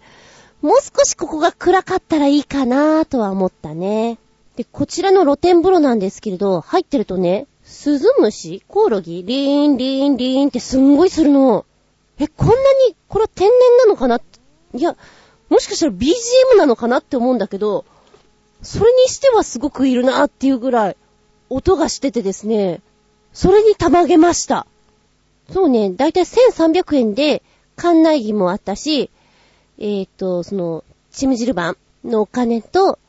[0.61, 4.17] もう少しここが暗かったらいいかなとは思ったね。
[4.57, 11.63] で、こちらの露天風呂なんですけれど、入ってるとね、スズムシコオロギリーン、リーン、リーンってすんごいするの。
[12.17, 14.19] え、こんなに、これは天然なのかな？
[14.73, 14.97] いや、
[15.49, 17.85] もしかしたら BGM なのかなって思うんだけど、
[18.63, 20.97] それにしてはすごくいるなっていうぐらい、
[21.49, 22.81] 音がしててですね、
[23.31, 24.65] それにたまげました。
[25.51, 27.41] そうね、だいたい1300円で、
[27.75, 29.09] 館内着もあったし、
[29.77, 32.99] えっ、ー、と、その、チムジルバンのお金と、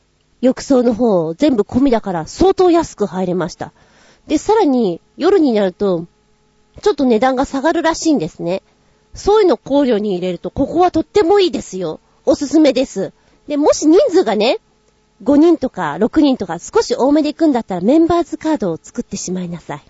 [0.41, 3.73] 浴槽の方全部込みだから相当安く入れました。
[4.27, 6.07] で、さらに夜になると、
[6.81, 8.63] ちょっと値段が下がるらしいんですね。
[9.13, 11.99] そういうの考慮に入れると、ここはとってもいいですよ。
[12.25, 13.13] おすすめです。
[13.47, 14.59] で、もし人数がね、
[15.23, 19.83] 5人とか6人とか少し多めで行くんだったらメンバーズカードを作ってしまいなさい。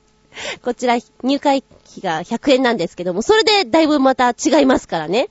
[0.62, 1.62] こちら入会
[1.98, 5.28] 費が100円なんですけども、それでだいぶまた違いますからね。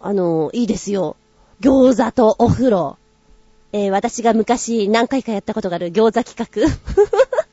[0.00, 1.16] あの、いいですよ。
[1.60, 2.96] 餃子とお風呂。
[3.72, 7.48] えー、私が昔何回かやったことがある餃子企画。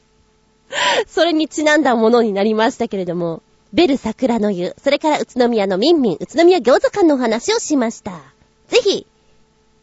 [1.07, 3.41] それにちなんだものになりましたけれども、
[3.73, 8.21] ベル桜の湯、それから宇都宮のミンミン、宇都宮餃子館のお話をしました。
[8.69, 9.05] ぜひ、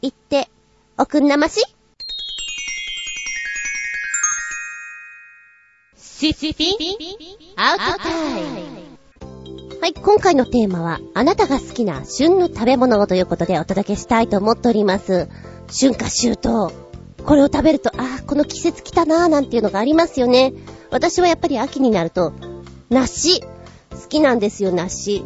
[0.00, 0.48] 行って、
[0.98, 1.62] おくんなまし
[5.96, 6.76] シシピ
[7.64, 8.10] アウトタ
[8.40, 15.28] イムはい、今回のテーマは、あなたが好きな旬の食べ物をということでお届けしたいと思っております。
[15.68, 16.72] 春夏秋冬。
[17.24, 20.52] これを食べると、ああ、この季節来たなーなんていうのがありますよね。
[20.90, 22.32] 私はやっぱり秋になると、
[22.90, 23.42] 梨。
[23.42, 23.46] 好
[24.08, 25.22] きなんですよ、梨。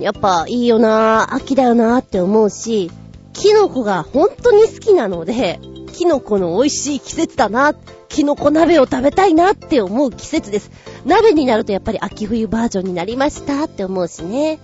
[0.00, 2.90] やっぱいいよなー、秋だよなーって思うし、
[3.32, 5.60] キノコが本当に好きなので、
[5.92, 7.74] キノコの美味しい季節だな、
[8.08, 10.70] キノコ鍋を食べたいなって思う季節です。
[11.06, 14.58] 鍋になるとやっぱり秋冬バージョンになりましたって思うしね。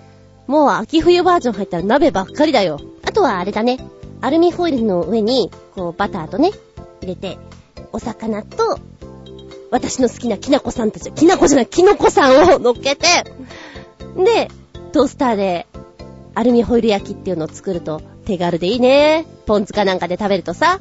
[0.48, 2.80] もう秋冬バージョン入ったら鍋ばっかりだよ。
[3.04, 3.78] あとはあれだね。
[4.20, 6.50] アルミホイルの上に、こうバターとね、
[7.00, 7.38] 入れて、
[7.92, 8.78] お魚と、
[9.70, 13.06] 私の好きなきなこさんたち、きなこじゃない、きのこさんを乗っけて、
[14.16, 14.48] で、
[14.92, 15.66] トースターで、
[16.34, 19.26] アルミホイル焼きっていうのを作ると手軽でいいね。
[19.46, 20.80] ポン酢かなんかで食べるとさ。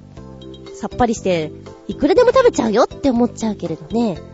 [0.75, 1.51] さっぱりして、
[1.87, 4.30] いくらでも食べちゃうよって思っちゃうけれどね。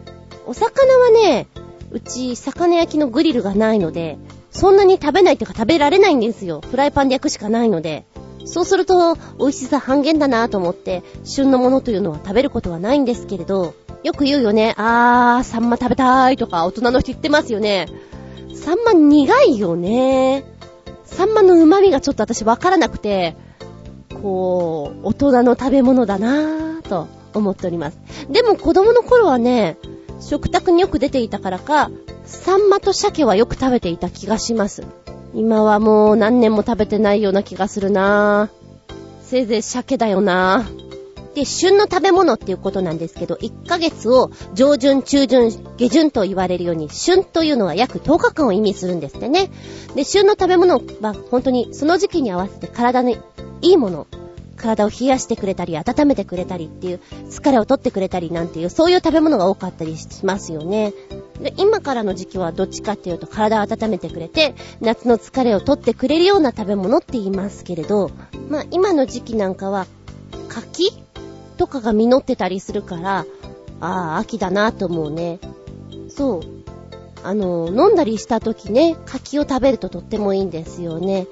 [0.48, 1.48] お魚はね、
[1.92, 4.18] うち、魚焼きのグリルがないので、
[4.50, 6.62] そんなに食べないっていうか食べられないんですよ。
[6.62, 8.06] フライパンで焼くしかないので。
[8.46, 13.74] そうすると、美味しさ半減だなと思って、旬のものというのは食べることはないんですけれど、
[14.04, 17.88] よく言うよね、あー、サンマ食べたいとか、大人の人言ってますよね。
[18.56, 20.46] サンマ苦いよね。
[21.04, 23.36] サンマの旨味がちょっと私わからなくて、
[24.22, 28.00] こう、大人の食べ物だなぁと思っております。
[28.30, 29.78] でも子供の頃はね、
[30.20, 31.92] 食卓によく出ていたからか、
[32.26, 34.84] サンマと鮭はよく食べていた気がします。
[35.34, 38.96] 今はもう何年も食べてないような気がするなぁ。
[39.24, 40.88] せいぜい鮭だよなぁ。
[41.38, 49.52] で、旬の食べ物っていうことなんですけど、1ヶ月を上旬、中旬、下旬と言われるように、旬というのは約10日間を意味するんですってね。
[49.94, 53.20] で、旬の食べ物は本当にその時期に合わせて体に
[53.62, 54.08] いいもの、
[54.58, 57.00] 体を冷やしてくれたり、温めてくれたりっていう、
[57.30, 60.94] 疲れを取ってくれたりなんていう、そういう食べ物が多かったりしますよね。
[61.42, 68.12] で、今からの時期はどっちかっていうと体を温めてくれて、夏の疲れを取ってくれるような食べ物って言いますけれど、
[68.50, 69.86] まあ今の時期なんかは、
[70.50, 70.92] 柿
[71.58, 73.26] とかが実ってたりするから、
[73.80, 75.40] ああ、秋だなと思うね。
[76.10, 76.42] そう。
[77.24, 81.28] あの、飲んだりした時ね、柿を食べるととってもいいんですよね。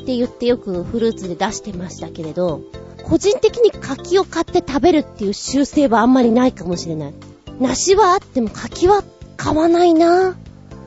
[0.00, 2.62] って言ってよくフルーツで出してましたけれど、
[3.04, 7.14] 個人的に柿を買って食べるっていう習性はあんまりないかもしれない。
[7.60, 9.02] 梨はあっても柿は
[9.36, 10.36] 買わないな。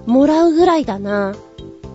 [0.05, 1.35] もらうぐらいだな。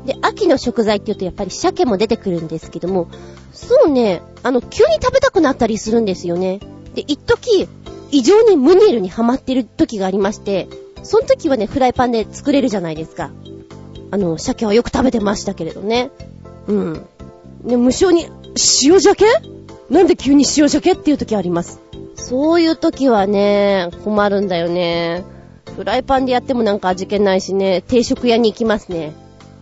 [0.07, 3.09] で、秋の食材って言うとやっぱり鮭も出てくるんですけども、
[3.53, 6.61] そうね、あの、急に食べたくなったりするんですよね。
[6.95, 7.69] で、一時、
[8.11, 10.69] 異常にムニエルにハマってる時がありまして、
[11.03, 13.31] その時はね、フライパンで作れるじゃないですか。
[14.11, 16.11] あの、鮭はよく食べてましたけれどね。
[16.67, 17.07] うん。
[17.65, 18.27] で、無性に、
[18.85, 19.25] 塩鮭？
[19.91, 21.81] なんで急に塩鮭っていう時あります？
[22.17, 25.25] そういう時はね、困るんだよね。
[25.77, 29.13] フライパンでやってもなんか味気ないしね、定食屋に行きますね。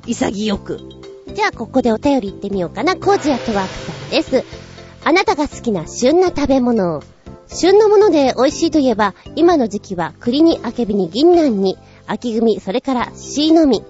[0.07, 0.81] 潔く。
[1.35, 2.97] じゃあ、ここでお便り行ってみようかな。
[2.97, 4.45] コージアットワークさんです。
[5.05, 7.03] あなたが好きな旬な食べ物。
[7.49, 13.83] 旬のもので美味しいといえば、今の時期は栗にあけびに銀杏に、秋組、それからシーの実。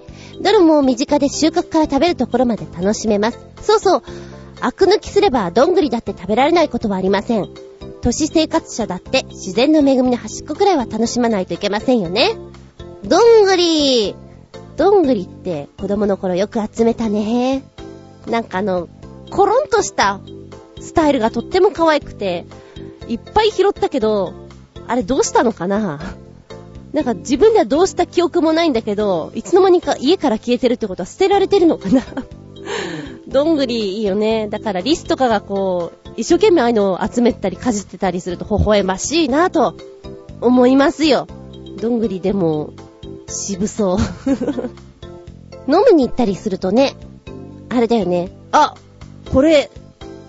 [0.43, 3.39] どれも身近で収穫から食べるところまで楽しめます。
[3.63, 4.03] そうそう。
[4.61, 7.49] アク抜きすればどんぐりだって食べられないことはありません。
[8.01, 12.37] 都市生活者だって自然の恵みの端っこくらいは楽しまないといけませんよね。
[13.05, 14.15] どんぐり
[14.77, 17.63] どんぐりって子供の頃よく集めたね。
[18.27, 18.89] なんかあの、
[19.31, 20.21] コロンとした
[20.81, 22.47] スタイルがとっても可愛くて、
[23.07, 24.33] いっぱい拾ったけど、
[24.87, 26.01] あれどうしたのかな？
[26.93, 32.03] なんか自分ではどうした記憶もないんだけど、いつの間にか家から消えてるってことは捨てられてるのかな
[33.29, 34.49] どんぐりいいよね。
[34.49, 39.77] だからリスとかがこう、一生懸命ああいうのを集めたりかじってたりすると微笑ましいなぁと
[40.41, 41.27] 思いますよ。
[41.81, 42.75] どんぐりでも、
[43.27, 43.99] 渋そう。
[45.73, 46.95] 飲みに行ったりするとね、
[47.71, 48.31] あれだよね。
[48.51, 48.75] あ、
[49.33, 49.71] これ、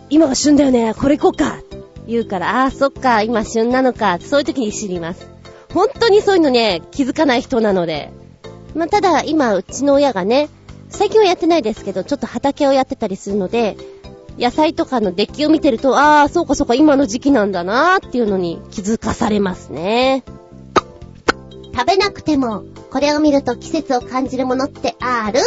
[0.10, 0.94] 今が旬だよね。
[0.94, 1.60] これ行こうか。
[2.08, 5.33] 言うから、ああ、そっか、今旬なのか、そういう時に知ります。
[5.74, 8.12] 本当にそういうのね、気づかない人なので。
[8.76, 10.50] まあ、ただ、今、うちの親がね、
[10.90, 13.78] 最近はやってないですけど、ちょっと畑をやってたりするので、
[14.38, 20.24] 野菜とかのデッキを見てると、ああ、そうかそうか、今の時期なんだなーっていうのに気づかされますね。
[21.76, 25.40] 食べなくても、これを見ると季節を感じるものってある？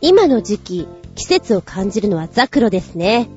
[0.00, 3.28] 今の時期、季節を感じるのはザクロですね。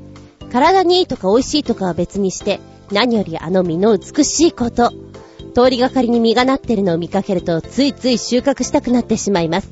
[0.51, 2.61] 体にいいとか美味しいとかは別にして、
[2.91, 4.93] 何よりあの実の美しいこと。
[5.55, 9.69] 通りがかりに実がなってるのを見かけると、ついつい収穫したくなってしまいます。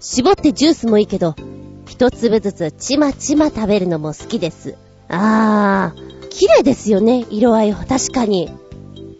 [0.00, 1.36] 絞ってジュースもいいけど、
[1.86, 4.74] 一粒ずつちまちま食べるのも好きです。
[5.08, 8.50] あー、綺麗ですよね、色合いは確かに。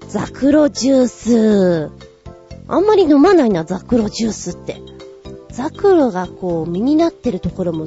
[0.09, 1.91] ザクロジュース。
[2.67, 4.83] あんまり飲まないな、ザクロジュースって。
[5.53, 7.87] ザクロがこう実になってるところも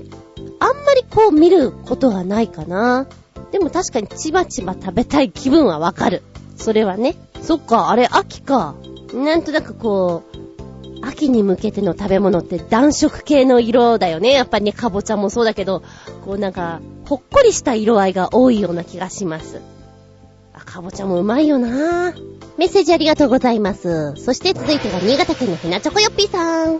[0.60, 3.08] あんまりこう見ることはないかな。
[3.52, 6.24] でも確かにちまちま食べたい気分はわかる。
[6.56, 7.16] それはね。
[7.44, 8.76] そっか、あれ秋か。
[9.14, 14.32] なんとなくこう、秋に向けての食べ物って暖色系の色だよね。
[14.32, 15.84] やっぱりね、かぼちゃもそうだけど、
[16.26, 19.60] こうなんか、ほっこりした色合いが多いような気がします。
[20.54, 22.14] あ、かぼちゃもうまいよな
[22.58, 24.14] メッセージありがとうございます。
[24.16, 26.80] そして続いては新潟県のひなチョコヨッピーさん。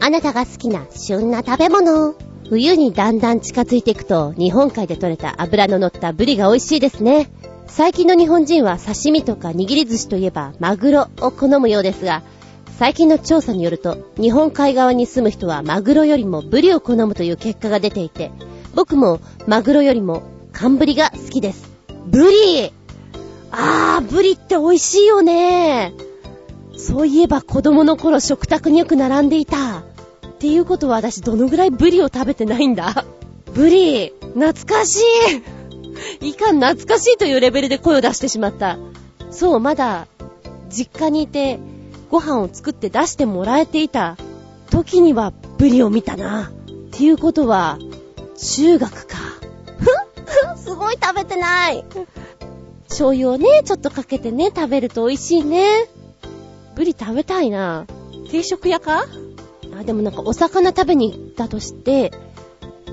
[0.00, 2.14] あなたが好きな旬な食べ物。
[2.48, 7.30] 冬にだんだん近づいていくと、日本海で採れた脂の乗ったブリが美味しいですね。
[7.66, 12.22] 最近の日本人は刺身とか握り寿司といえばマグロを好むようですが、
[12.78, 18.30] 最近の調査によると、日本海側に住む人はマグロよりもブリを好むという結果が出ていて、
[18.74, 21.70] 僕もマグロよりも寒ブリが好きです。
[22.06, 22.72] ブリ
[23.50, 25.94] あーブリって美味しいよね。
[26.76, 29.78] そういえば子供の頃食卓によく並んでいた。
[29.78, 29.82] っ
[30.38, 33.04] ていうことは私どのぐらいブリを食べてないんだ?
[33.52, 35.02] ブリ、懐かしい。
[36.20, 38.78] いかん懐かしいというレベルで声を出してしまった。
[39.30, 40.06] そう、まだ、
[40.70, 41.58] 実家にいて、
[42.10, 44.16] ご飯を作って出してもらえていた
[44.70, 46.50] 時にはブリを見たな。
[46.50, 47.78] っていうことは、
[48.36, 49.16] 中学か。
[50.56, 51.84] すごい食べてない。
[52.88, 55.88] 醤油をね、ちょっとかけてね、食べると美味しいね。
[56.76, 57.86] ブリ食べたいな。
[58.30, 59.06] 定食屋か？
[59.78, 62.12] あ、でもなんかお魚食べに行ったとして、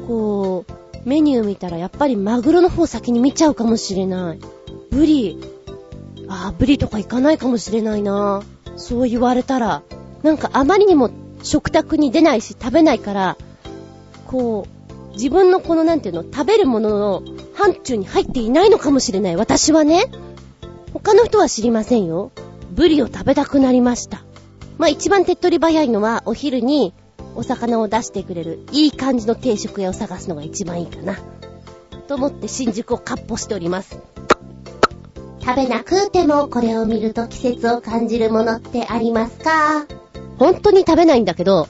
[0.08, 0.72] こう、
[1.06, 4.40] メニュー見たらやっぱりマグロの方先に見ちゃうかもしれない。
[4.92, 5.40] ブリ、
[6.28, 8.44] あ、ブリとか行かないかもしれないな。
[8.78, 9.84] そう言われたら、
[10.24, 11.10] なんかあまりにも
[11.44, 13.38] 食卓に出ないし食べないから、
[14.28, 17.24] こう、自分のこのなんていうの、食べるものの
[17.54, 19.36] 範疇に入っていないのかもしれない。
[19.36, 20.06] 私はね。
[20.94, 22.32] 他の人は知りませんよ。
[22.72, 24.24] ブリを食べたくなりました。
[24.78, 26.94] まあ一番手っ取り早いのはお昼に
[27.36, 31.18] お魚を出してくれるいい感じの定食屋を探すのが一番いいかな。
[32.08, 33.98] と思って新宿をかっ歩しております。
[35.40, 39.88] 食べなくてもこれを見ると季節を感じるものってありますか？
[40.38, 41.68] 本当に食べないんだけど、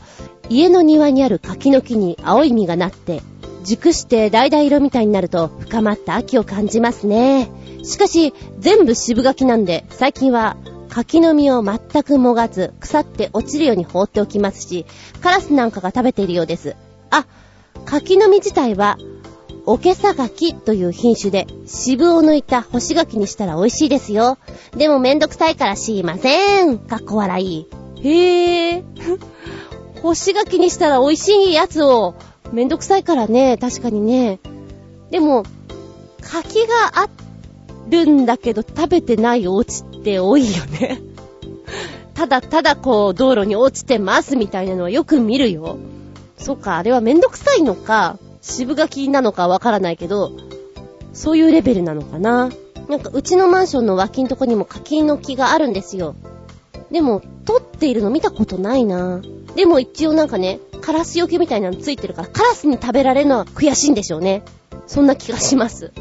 [0.50, 3.22] 家の庭にある柿の木に青い実がなって、
[3.64, 7.50] 熟して橙色みたいになると深まった秋を感じますね。
[7.84, 10.58] しかし、全部渋柿なんで、最近は
[10.92, 14.86] 柿の実を全くもがず、腐って落ちるように放っておきますし、
[15.22, 16.76] カラスなんかが食べているようです。
[17.10, 17.26] あ、
[17.86, 18.98] 柿の実自体は、
[19.66, 24.38] おけさ柿という品種で、渋を抜いた干し柿にしたら美味しいですよ。
[24.76, 26.78] でもめんどくさいから知りません。
[26.78, 27.68] かっこ笑い。
[28.04, 29.20] へぇー。
[30.04, 32.16] 干し柿にしたら美味しいやつを、
[32.52, 34.40] めんどくさいからね、確かにね。
[35.10, 35.46] でも、
[36.22, 37.10] 柿があっ
[37.92, 41.02] るんだけど食べてないお家って多いよね。
[42.16, 45.78] ただただこう道路に落ちてますみたいなのはよく見るよ。
[46.38, 50.32] そっか、あれはめんどくさいのか、渋柿なのかわからないけど、
[51.14, 52.50] そういうレベルなのかな。
[52.90, 56.16] なんかうちのマンションの脇んとこにも柿の木があるんですよ。
[56.92, 59.22] でも、取っているの見たことないな。
[59.56, 64.44] でも一応なんかね、カラスよけみたいなのついてるから、カラスに食べられるのは悔しいんでしょうね。
[64.88, 65.92] そんな気がします。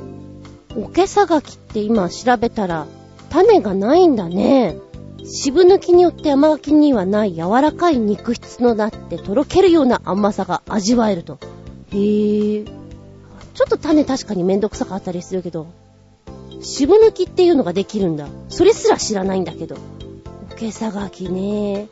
[0.76, 2.86] おけさがきって今調べたら、
[3.30, 4.76] 種がないんだね。
[5.24, 11.38] 渋抜きによって甘柿にはない柔らかい肉質のなってとろけるような甘さが味わえると。
[11.92, 12.64] へぇ。
[12.64, 15.66] ちょっと種確かにめんどくさかったりするけど、
[16.62, 18.26] 渋抜きっていうのができるんだ。
[18.48, 19.76] それすら知らないんだけど。
[20.50, 21.88] おけさがきね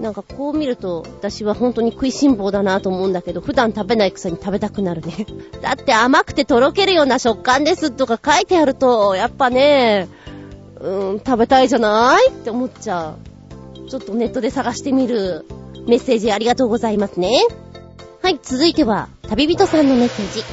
[0.00, 5.26] なんかこう見ると、私は本当に食いしん坊だなと思うんだけど、普段食べないくせに食べたくなるね。
[5.60, 10.08] だって甘くてとろけるような食感ですとか書いてあると、やっぱね、
[10.80, 13.14] うん、食べたいじゃないって思っちゃ
[13.86, 13.88] う。
[13.90, 15.44] ちょっとネットで探してみる。
[15.86, 17.46] メッセージありがとうございますね。
[18.22, 20.44] はい、続いては、旅人さんのメッセージ。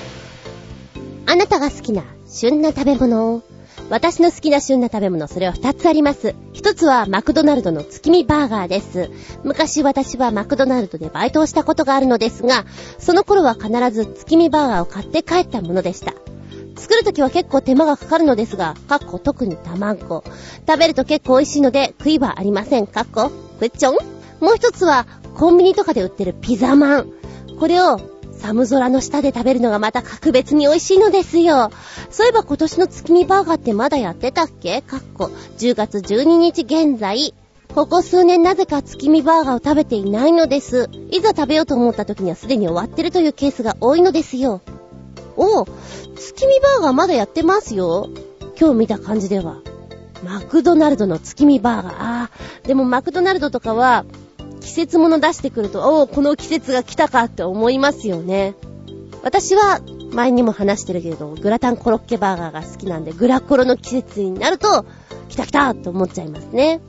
[1.26, 3.44] あなたが好きな旬な食べ物を
[3.90, 6.36] 私の好きな旬な食べ物、それは二つあります。
[6.52, 9.10] 一つはマクドナルドの月見バーガーです。
[9.44, 12.66] 昔私はマクドナルドでバイトをしたことがあるのですが、
[13.00, 16.14] その頃は必ず月見バーガーを買って帰ったものでした。
[16.76, 20.24] 作るときは結構手間がかかるのですが、かっこ特に卵。
[20.68, 22.88] 食べると結構美味しいので、悔いはありません。
[22.88, 23.94] かっこクッチョン
[24.42, 27.12] もう一つは、コンビニとかで売ってるピザマン。
[27.60, 28.00] これを
[28.42, 31.72] 寒空の下で食べるのがまた格別に美味しいのですよ。
[32.10, 34.82] そういえば今年の月見バーガーってまだやってたっけ？
[34.82, 37.34] かっこ、10月12日現在、
[37.74, 40.90] ここ数年なぜか月見バーガーを食べていないのです。
[41.12, 44.62] いざ食べようと思った時にはすでに終わってるというケースが多いのですよ。
[45.36, 45.66] おう
[46.16, 48.10] 月見バーガーまだやってますよ。
[48.60, 49.58] 今日見た感じでは。
[50.24, 51.96] マクドナルドの月見バーガー。
[52.00, 54.04] あー、でもマクドナルドとかは、
[54.62, 58.56] 季節物出してくると、おお、この季節が来たかって思いますよね。
[59.24, 59.82] 私は、
[60.12, 64.86] 前にも話してるけれど、グラタンコロッケバーガーが好きなんで、グラコロの季節になると、
[65.30, 66.80] 来た来たと思っちゃいますね。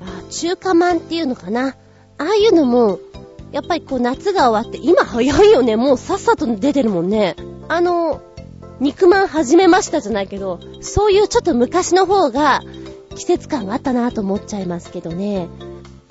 [0.00, 1.68] あ中華まんっていうのかな。
[1.68, 1.74] あ
[2.18, 3.00] あいうのも、
[3.52, 5.76] やっぱりこう夏が終わって、今早いよね。
[5.76, 7.36] もうさっさと出てるもんね。
[7.68, 8.20] あの、
[8.80, 12.62] 肉まん始めましたじゃないけど、そういうちょっと昔の方が
[13.14, 15.48] 季節感があったなと思っちゃいますけどね。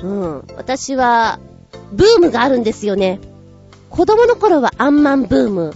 [0.04, 0.48] うん。
[0.56, 1.40] 私は、
[1.94, 3.20] ブームがあるんですよね。
[3.90, 5.74] 子供の頃はアンマンブーム。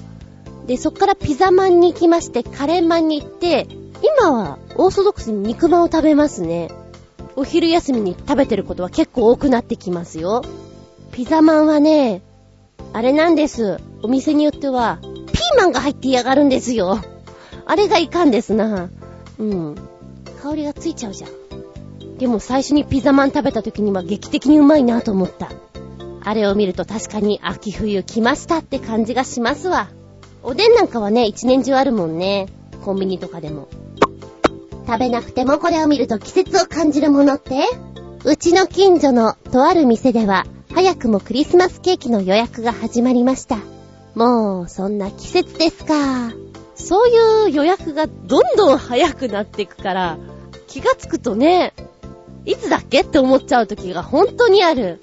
[0.68, 3.68] で、そっからピザマンに行きまして、カレーマンに行って、
[4.20, 6.70] 今はオーソドックスに肉まんを食べますね。
[7.36, 10.44] お昼休みに食べてることは結構多くなってきますよ。
[11.12, 12.22] ピザマンはね、
[12.94, 13.80] あれなんです。
[14.04, 17.00] お店によっては、ピーマンが入って嫌がるんですよ。
[17.66, 18.90] あれがいかんですな。
[19.40, 19.76] うん。
[20.42, 21.30] 香りがついちゃうじゃん。
[22.18, 25.52] でも最初にピザマン食べた時には劇的にうまいなと思った。
[26.24, 29.90] あれを見ると確かに秋冬来ましたって感じがしますわ。
[30.44, 32.48] おでんなんかはね、一年中あるもんね。
[32.84, 33.68] コンビニとかでも。
[34.86, 37.68] 食べなくてもこれを見ると季節を感じるものって？
[38.26, 43.58] うちの近所のとある店では、早くもクリスマスケーキの予約が始まりました。
[44.16, 45.94] もう、そんな季節ですか。
[46.76, 50.18] そういう予約がどんどん早くなっていくから、
[50.68, 51.74] 気がつくとね、
[52.48, 53.02] いつだっけ？
[53.02, 55.00] って思っちゃう時が本当にある。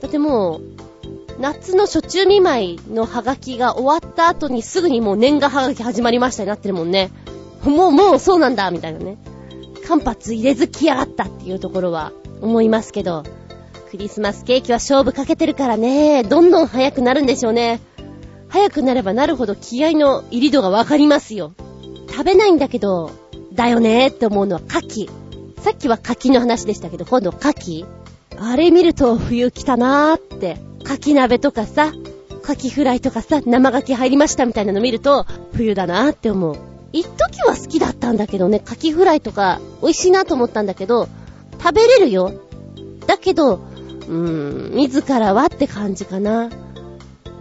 [0.00, 7.10] だってもう、夏の初中見舞いのハガキが終わった後にすぐにもう年賀ハガキ始まりましたになってるもんね。
[7.64, 9.18] もう、もうそうなんだ、みたいなね。
[9.86, 13.22] 間髪入れず来やがったっていうところは思いますけど、
[13.90, 17.80] クリスマスケーキは勝負かけてるからね、どんどん早くなるんでしょうね。
[18.48, 21.54] 早くなればなるほど気合の入り度がわかりますよ。
[22.08, 23.10] 食べないんだけど、
[23.52, 25.23] だよねーって思うのは牡蠣。
[25.64, 27.86] さっきは牡蠣の話でしたけど、今度牡蠣
[28.38, 31.86] あれ見ると冬来たなーって、牡蠣鍋とかさ、
[32.42, 35.24] 牡蠣フライとかさ、生牡蠣入りましたみたいなの見ると、
[35.54, 36.58] 冬だなーって思う。
[36.92, 41.08] 一時は好きだったんだけどね、牡蠣フライとか美味しいなと思ったんだけど、
[41.58, 42.34] 食べれるよ。
[43.06, 46.50] だけど、うーん、自らはって感じかな。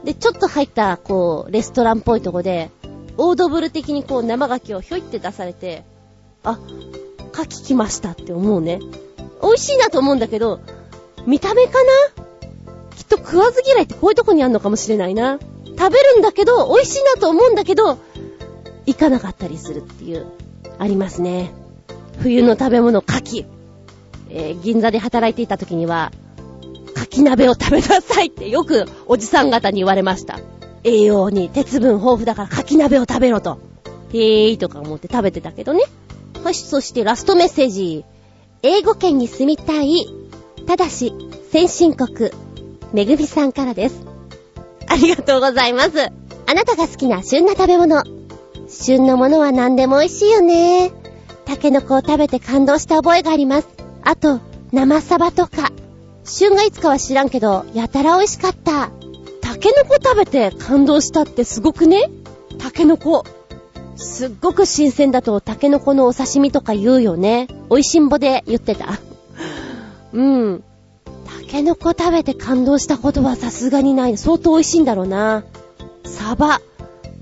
[0.05, 2.71] で、ちょっと入った、こう、レストランっぽいとこで、
[3.17, 5.83] オードブル的にこう生牡蠣をひょいって出されて、
[6.45, 6.57] あ、
[7.33, 8.79] 牡蠣来ましたって思うね。
[9.41, 10.61] 美味しいなと思うんだけど、
[11.25, 11.89] 見た目かな？
[12.95, 15.39] きっと食わず嫌いってこういうとこにあんのかもしれないな。
[15.65, 17.97] 食べるんだけど、美味しいなと思うんだけど、
[18.85, 20.27] 行かなかったりするっていう、
[20.77, 21.51] ありますね。
[22.19, 23.45] 冬の食べ物、牡蠣。
[24.29, 26.11] えー、銀座で働いていた時には、
[26.95, 30.39] 牡蠣鍋を食べなさいってよくおじさん方に言われました。
[30.83, 33.59] 栄養に鉄分豊富だから牡蠣鍋を食べろと。
[34.13, 35.83] へーとか思って食べてたけどね。
[36.51, 38.05] そしてラストメッセージ。
[38.61, 40.07] 英語圏に住みたい。
[40.67, 41.13] ただし、
[41.51, 42.31] 先進国。
[42.93, 44.05] めぐみさんからです。
[44.87, 46.11] ありがとうございます。
[46.45, 48.03] あなたが好きな旬な食べ物。
[48.67, 50.91] 旬のものは何でも美味しいよね。
[51.45, 53.67] タケノコを食べて感動した覚えがあります。
[54.03, 54.39] あと、
[54.71, 55.71] 生サバとか。
[56.23, 58.91] 旬がいつかは知らんけど、やたら美味しかった。
[59.41, 62.09] タケノコ食べて感動したってすごくね
[62.57, 63.25] タケノコ。
[63.95, 67.47] すっごく新鮮だとタケノコのお刺身とか言うよね。
[67.69, 68.99] 美味しんぼで言ってた。
[70.13, 70.63] うん。
[71.25, 74.17] タケノコ食べて感動したことはさすがにない。
[74.17, 75.43] 相当美味しいんだろうな。
[76.05, 76.61] サバ。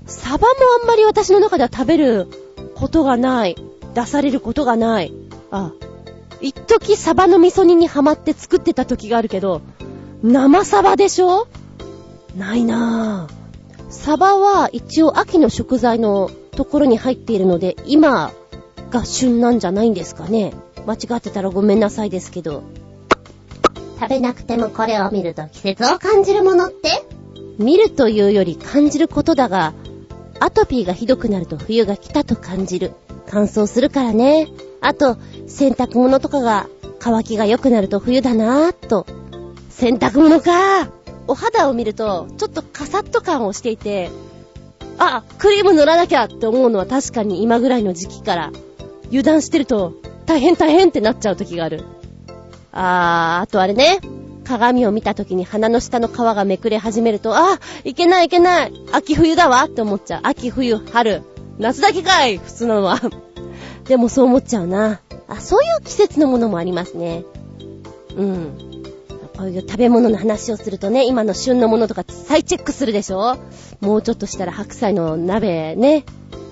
[0.06, 0.46] サバも
[0.82, 2.26] あんまり私の中では食べる
[2.74, 3.56] ことがない。
[3.94, 5.12] 出されることがない。
[5.50, 5.72] あ、
[6.40, 9.60] 一時サバの味噌煮にハマって作ってた時があるけど、
[10.22, 11.46] 生サバでしょ？
[12.36, 13.32] ないなぁ。
[13.90, 18.32] サバは一応秋の食材のところに入っているので、今
[18.90, 20.52] が旬なんじゃないんですかね。
[20.86, 22.62] 間違ってたらごめんなさいですけど。
[23.98, 27.04] 食べなくてもこれを見ると季節を感じるものって？
[27.58, 29.74] 見るというより感じることだが、
[30.40, 32.92] アトピーがひどくなると冬が来たと感じる。
[33.28, 34.48] 乾燥するからね。
[34.80, 35.16] あと、
[35.46, 36.66] 洗濯物とかが
[36.98, 39.06] 乾きが良くなると冬だなぁと。
[39.70, 40.90] 洗濯物か
[41.28, 44.10] お肌を見ると、ちょっとカサッと感をしていて、
[44.98, 48.52] あ、クリーム塗らなきゃって思うのは確かに今ぐらいの時期から、
[49.06, 49.94] 油断してると、
[50.26, 51.84] 大変大変ってなっちゃう時がある。
[52.72, 54.00] あー、あとあれね。
[54.44, 58.72] 鏡を見た時に鼻の下の皮がめくれ始めると、あ、いけないいけない。
[58.92, 60.20] 秋冬だわって思っちゃう。
[60.24, 61.22] 秋冬、春。
[61.58, 63.00] 夏だけかい普通なのは。
[63.84, 65.00] でもそう思っちゃうな。
[65.28, 67.24] あ、そういう季節のものもありますね。
[68.16, 68.71] うん。
[69.42, 73.38] こういう食べ物の話をするとね、今の旬のものとか再チェックするでしょ？
[73.80, 76.04] もうちょっとしたら白菜の鍋ね。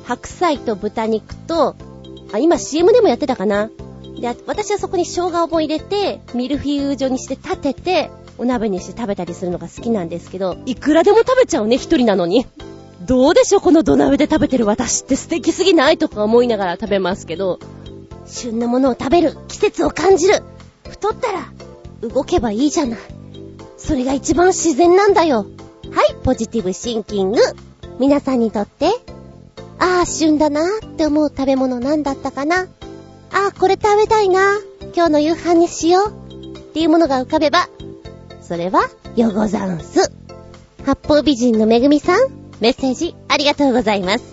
[0.07, 1.77] 白菜と豚肉と、
[2.33, 3.71] あ、今 CM でもやってたかな？
[4.21, 12.45] で、私はそこに生姜をも入れて、ミルフィーユ状にして立てて、お鍋にして食べたりするのが好きなんですけど、いくらでも食べちゃうね、一人なのに。
[13.03, 17.61] どうでしょうこの土鍋で食べてる私って素敵すぎないとか思いながら食べますけど、
[18.27, 20.43] 旬のものを食べる、季節を感じる。
[20.89, 21.53] 太ったら、
[22.03, 22.99] 動けばいいじゃない。
[23.77, 25.47] それが一番自然なんだよ。
[25.93, 27.41] はい、ポジティブシンキング。
[27.99, 28.87] 皆さんにとって、
[29.79, 32.63] ああ、旬だなって思う食べ物なんだったかな。
[32.63, 32.67] あ
[33.49, 34.59] あ、これ食べたいな。
[34.95, 36.21] 今日の夕飯にしよう。
[36.71, 37.69] っていうものが浮かべば、
[38.41, 40.13] それは、よござんす。
[40.85, 42.29] 八方美人のめぐみさん、
[42.61, 44.25] メッセージありがとうございます。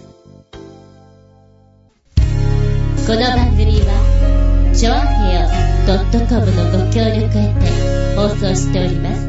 [3.08, 5.57] この番組は、ショアヘオ
[5.88, 9.26] .com のご協力へて放送しております。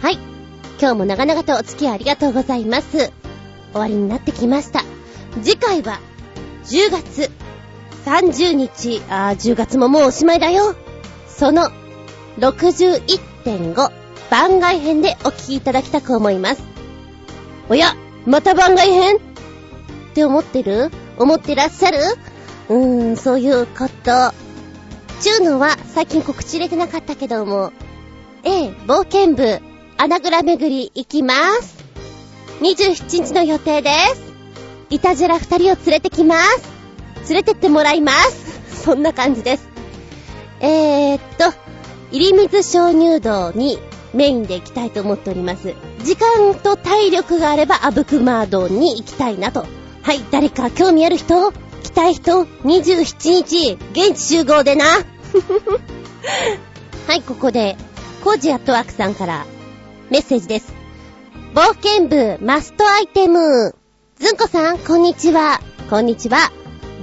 [0.00, 0.18] はい。
[0.78, 3.10] 今日も長々とお付き合いありがとうございます。
[3.72, 4.84] 終わりになってきました。
[5.42, 5.98] 次回は、
[6.66, 7.32] 10月
[8.04, 10.76] 30日、あー10月ももうおしまいだよ。
[11.26, 11.68] その、
[12.38, 13.90] 61.5
[14.30, 16.62] 番外編でお聞きいただきたく思います。
[17.68, 19.29] おや、また番外編？
[20.10, 20.90] って思ってる？
[21.18, 21.98] 思ってらっしゃる？
[22.68, 24.34] うーん、そういうこと。
[25.20, 27.72] ちゅうのは、最近告知入れてなかったけども、
[28.42, 29.60] ええ、冒険部、
[29.98, 31.84] 穴蔵巡り行きます。
[32.60, 34.22] 27日の予定です。
[34.88, 36.62] いたじら二人を連れてきます。
[37.28, 38.82] 連れてってもらいます。
[38.84, 39.68] そんな感じです。
[40.60, 41.52] えー、っと、
[42.12, 43.78] 入水鍾乳洞に
[44.14, 45.74] メインで行きたいと思っております。
[46.02, 49.66] 時間と体力があれば、アブクマー洞に行きたいなと。
[50.02, 51.52] はい、誰か興味ある人？
[51.82, 54.84] 来たい人 ?27 日、現地集合でな。
[57.06, 57.76] はい、ここで、
[58.24, 59.46] コージアットワークさんから
[60.10, 60.72] メッセージです。
[61.54, 63.74] 冒険部マストアイテム。
[64.18, 65.60] ずんこさん、こんにちは。
[65.88, 66.52] こんにちは。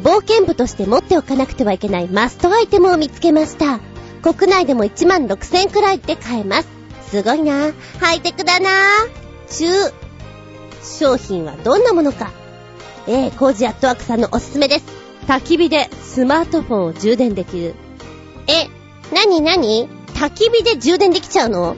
[0.03, 3.79] 冒険部として持っておかなくてはいけないマストアイテムを見つけました。
[4.21, 6.67] 国内でも1万6000くらいで買えます。
[7.09, 7.73] すごいな。
[7.99, 8.69] ハイテクだな。
[9.49, 9.65] 中、
[10.83, 12.31] 商品はどんなものか。
[13.07, 14.85] えー、コージアットワークさんのおすすめです。
[15.27, 17.73] 焚き火でスマートフォンを充電できる。
[18.47, 18.67] え、
[19.15, 21.75] なになに焚き火で充電できちゃうの？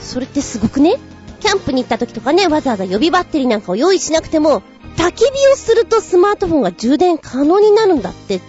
[0.00, 0.96] それってすごくね？
[1.40, 4.62] キャンプに行った時とかね、わざわざ予備バッテリーなんかを用意しなくても、
[4.96, 8.40] 焚き火をするとスマートフォンが充電可能になるんだって、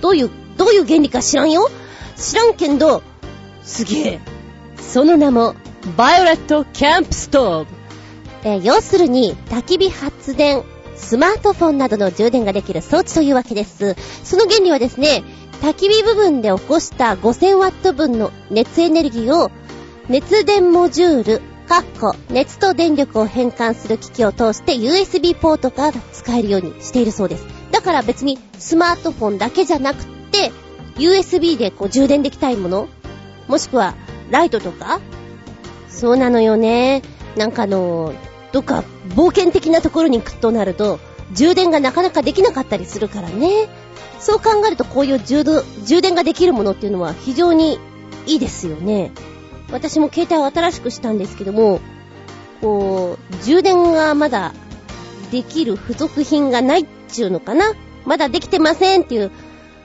[0.00, 1.68] どういう、どういう原理か知らんよ？
[2.16, 3.02] 知らんけんど、
[3.62, 4.20] すげえ。
[4.76, 5.54] その名も、
[5.96, 7.70] BioLite CampStove。
[8.44, 10.64] えー要するに、焚き火発電、
[11.00, 13.96] スマートフォンなどの充電ができる装置というわけです。
[14.22, 15.24] その原理はですね、
[15.60, 19.50] 焚き火部分で起こした5000ワット分の熱エネルギーを
[20.08, 27.46] 熱電モジュール、かっこ熱と電力を変換する機器を通して USB ポートが使えるようにしているそうです。
[27.70, 30.50] だから別にスマートフォンだけじゃなくて、
[30.96, 32.88] USB でこう充電できたいもの
[33.48, 33.94] もしくは
[34.30, 35.00] ライトとか？
[35.88, 37.02] そうなのよね。
[37.36, 38.12] なんかあの、
[38.52, 40.98] どっか冒険的なところに行くとなると、
[41.32, 43.68] 充電がなかなかできなかったりするからね。
[44.18, 45.44] そう考えるとこういう充
[45.84, 47.78] 充電ができるものっていうのは非常に
[48.26, 49.12] いいですよね。
[49.72, 51.80] 私も携帯を新しくしたんですけども、
[52.60, 54.52] こう、充電がまだ
[55.30, 57.72] できる付属品がないっちゅうのかな
[58.04, 59.30] まだできてませんっていう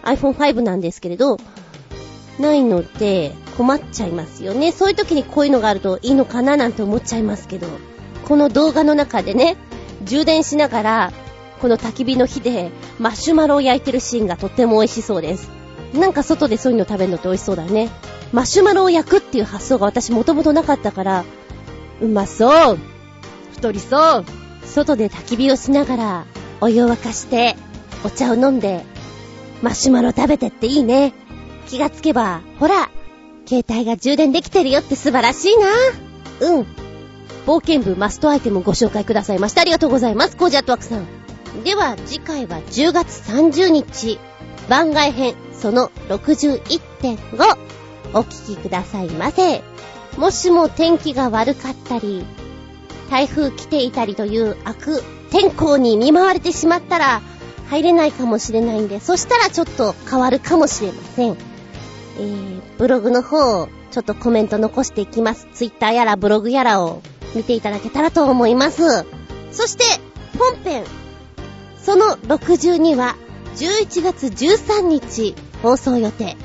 [0.03, 1.37] iPhone5 なんですけれど、
[2.39, 4.71] ないので困っちゃいますよね。
[4.71, 7.67] そういう時にこういうのがあるといいのかななんて思っちゃいますけど、
[8.27, 9.55] この動画の中でね、
[10.03, 11.13] 充電しながら、
[11.61, 15.49] この焚き火の火でマシュマロを焼いてるシーンがとっても美味しそうです。
[15.93, 17.89] なんか外でそういうの食べるのって美味しそうだね。
[18.33, 21.25] マシュマロを焼くっていう発想が私もともとなかったから、
[22.01, 22.79] うまそう
[23.53, 24.25] 太りそう
[24.65, 26.25] 外で焚き火をしながら、
[26.61, 27.55] お湯を沸かして、
[28.03, 28.83] お茶を飲んで、
[29.61, 31.13] マシュマロ食べてっていいね。
[31.67, 32.89] 気がつけば、ほら、
[33.47, 35.67] 携帯が充電できてるよって素晴らしいな。
[36.41, 36.84] うん。
[37.45, 39.61] 冒険部マストアイテムをご紹介くださいました。
[39.61, 40.35] ありがとうございます。
[40.35, 41.05] コージャットワークさん。
[41.63, 44.19] では、次回は10月30日、
[44.67, 47.17] 番外編、その61.5、
[48.13, 49.63] お聞きくださいませ。
[50.17, 52.25] もしも天気が悪かったり、
[53.09, 57.21] 台風来ていたりという悪天候に見舞われてしまったら、
[57.69, 61.37] 入れないかもしれないんで、そしたらちょっと変わるかもしれません。
[62.17, 65.47] えー、ブログの方、ちょっとコメント残していきます。
[65.53, 67.01] ツイッターやらブログやらを
[67.35, 69.05] 見ていただけたらと思います。
[69.51, 69.83] そして、
[70.37, 70.83] 本編、
[71.81, 73.15] その62は、
[73.55, 76.35] 11月13日放送予定。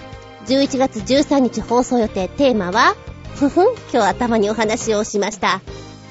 [0.47, 2.95] 11月13日放送予定テーマは、
[3.35, 5.61] ふふん、今日頭にお話をしました。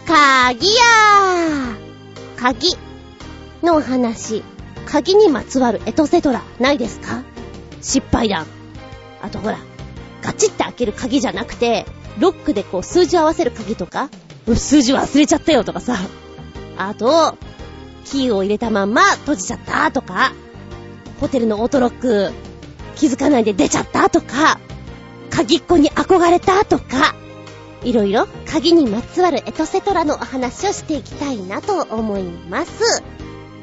[0.07, 1.75] 鍵やー
[2.37, 2.75] 鍵
[3.61, 4.43] のお話。
[4.85, 7.23] 鍵にまつわるエトセトラないですか？
[7.81, 8.47] 失敗談。
[9.21, 9.59] あとほら、
[10.23, 11.85] ガチって開ける鍵じゃなくて、
[12.17, 14.09] ロックでこう数字合わせる鍵とか、
[14.47, 15.97] 数字忘れちゃったよとかさ。
[16.77, 17.37] あと、
[18.05, 20.33] キーを入れたまんま閉じちゃったとか、
[21.19, 22.31] ホテルのオートロック
[22.95, 24.59] 気づかないで出ちゃったとか、
[25.29, 27.15] 鍵っ子に憧れたとか、
[27.83, 33.03] いろいろ鍵にまつわるエトセトラのお話をしていきたいなと思います。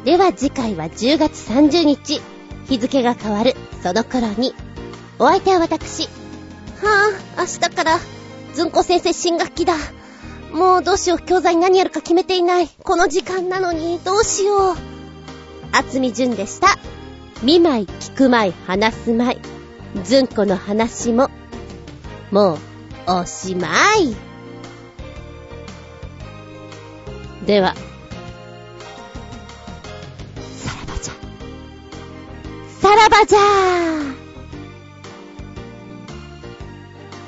[0.05, 2.23] では次回は10月30日、
[2.69, 4.55] 日付が変わるその頃に、
[5.19, 6.05] お相手は私。
[6.05, 7.99] はぁ、明日から、
[8.55, 9.75] ずんこ先生新学期だ。
[10.53, 12.69] もうどうしよう、教材何やるか決めていない。
[12.69, 14.77] この時間なのに、どうしよう。
[15.73, 16.79] あつみじゅんでした。
[17.43, 19.39] 見舞い、聞く舞い、話す舞い。
[20.03, 21.31] ずんこの話も、
[22.31, 22.59] もう、
[23.09, 24.17] おしまい。
[27.47, 27.75] では、
[30.57, 31.15] さらばじゃ。
[32.81, 34.26] さらばじゃー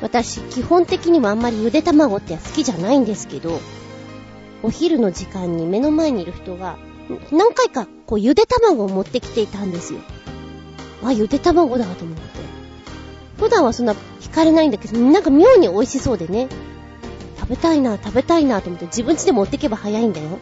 [0.01, 3.61] 私、基本的にもあんまりゆで卵って好きじゃないんですけど、
[4.63, 6.79] お昼の時間に目の前にいる人が、
[7.33, 10.01] 何回かこうゆで卵を持ってきていたんですよ。
[11.03, 12.23] あ、ゆで卵だと思って。
[13.39, 16.49] 普段はそんな惹かれないんだけど、なんか妙に美味しそうでね。
[17.39, 20.39] 食べたいな、食べたいなと思って自分家で持ってけば早いんだよ。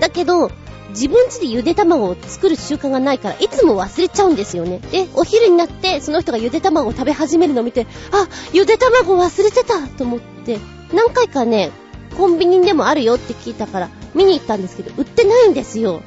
[0.00, 0.50] だけど、
[0.94, 4.78] 自分家でゆで卵を作る習慣がないから、いつも忘れちゃうんですよね。
[4.78, 10.58] で、お昼になって、その人がゆで卵を食べ始めるのを見て、あ、ゆで卵忘れてたと思って、
[10.92, 11.72] 何回かね、
[12.16, 16.00] コンビニでもあるよって聞いたから、見に行ったんですけど、売ってないんですよ。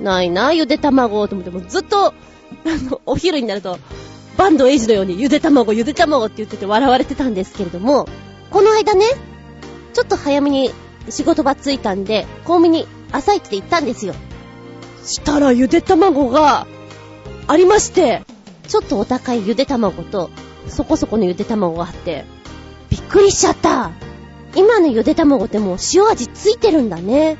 [0.00, 2.12] ないな、ゆで卵と思って、もずっと、あ
[2.88, 3.78] の、お昼になると、
[4.36, 8.08] バンドエイジのようにゆで卵、ゆで卵って言ってて笑われてたんですけれども、
[8.50, 9.06] この間ね、
[9.92, 10.70] ちょっと早めに
[11.08, 14.14] 仕事場着いたんで、コンビニ朝一で行ったんですよ。
[15.04, 16.66] したらゆで卵が
[17.46, 18.24] ありまして、
[18.66, 20.30] ちょっとお高いゆで卵と、
[20.68, 22.24] そこそこのゆで卵があって、
[22.90, 23.92] びっくりしちゃった。
[24.56, 27.38] 今のゆで卵ってもう塩味ついてるんだね。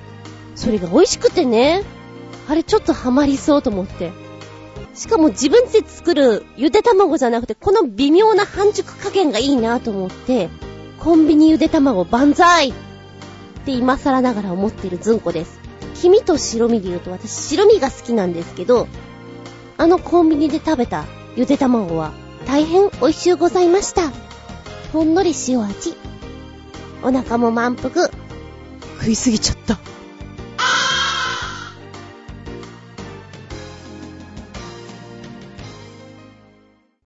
[0.54, 1.82] それが美味しくてね。
[2.48, 4.12] あれちょっとハマりそうと思って。
[4.94, 10.50] しかも自分で作るゆで卵じゃなくて、この微妙な半熟加減がいいなと思って、
[11.00, 12.72] コンビニゆで卵万歳っ
[13.64, 15.63] て今更ながら思っているずんこです。
[15.94, 18.88] 黄身と白身で言うと私白身が好きなんですけど、
[19.76, 21.04] あのコンビニで食べた
[21.36, 22.12] ゆで卵は
[22.46, 24.12] 大変美味しゅうございました。
[24.92, 25.94] ほんのり塩味。
[27.02, 28.10] お腹も満腹。
[28.98, 29.78] 食いすぎちゃった。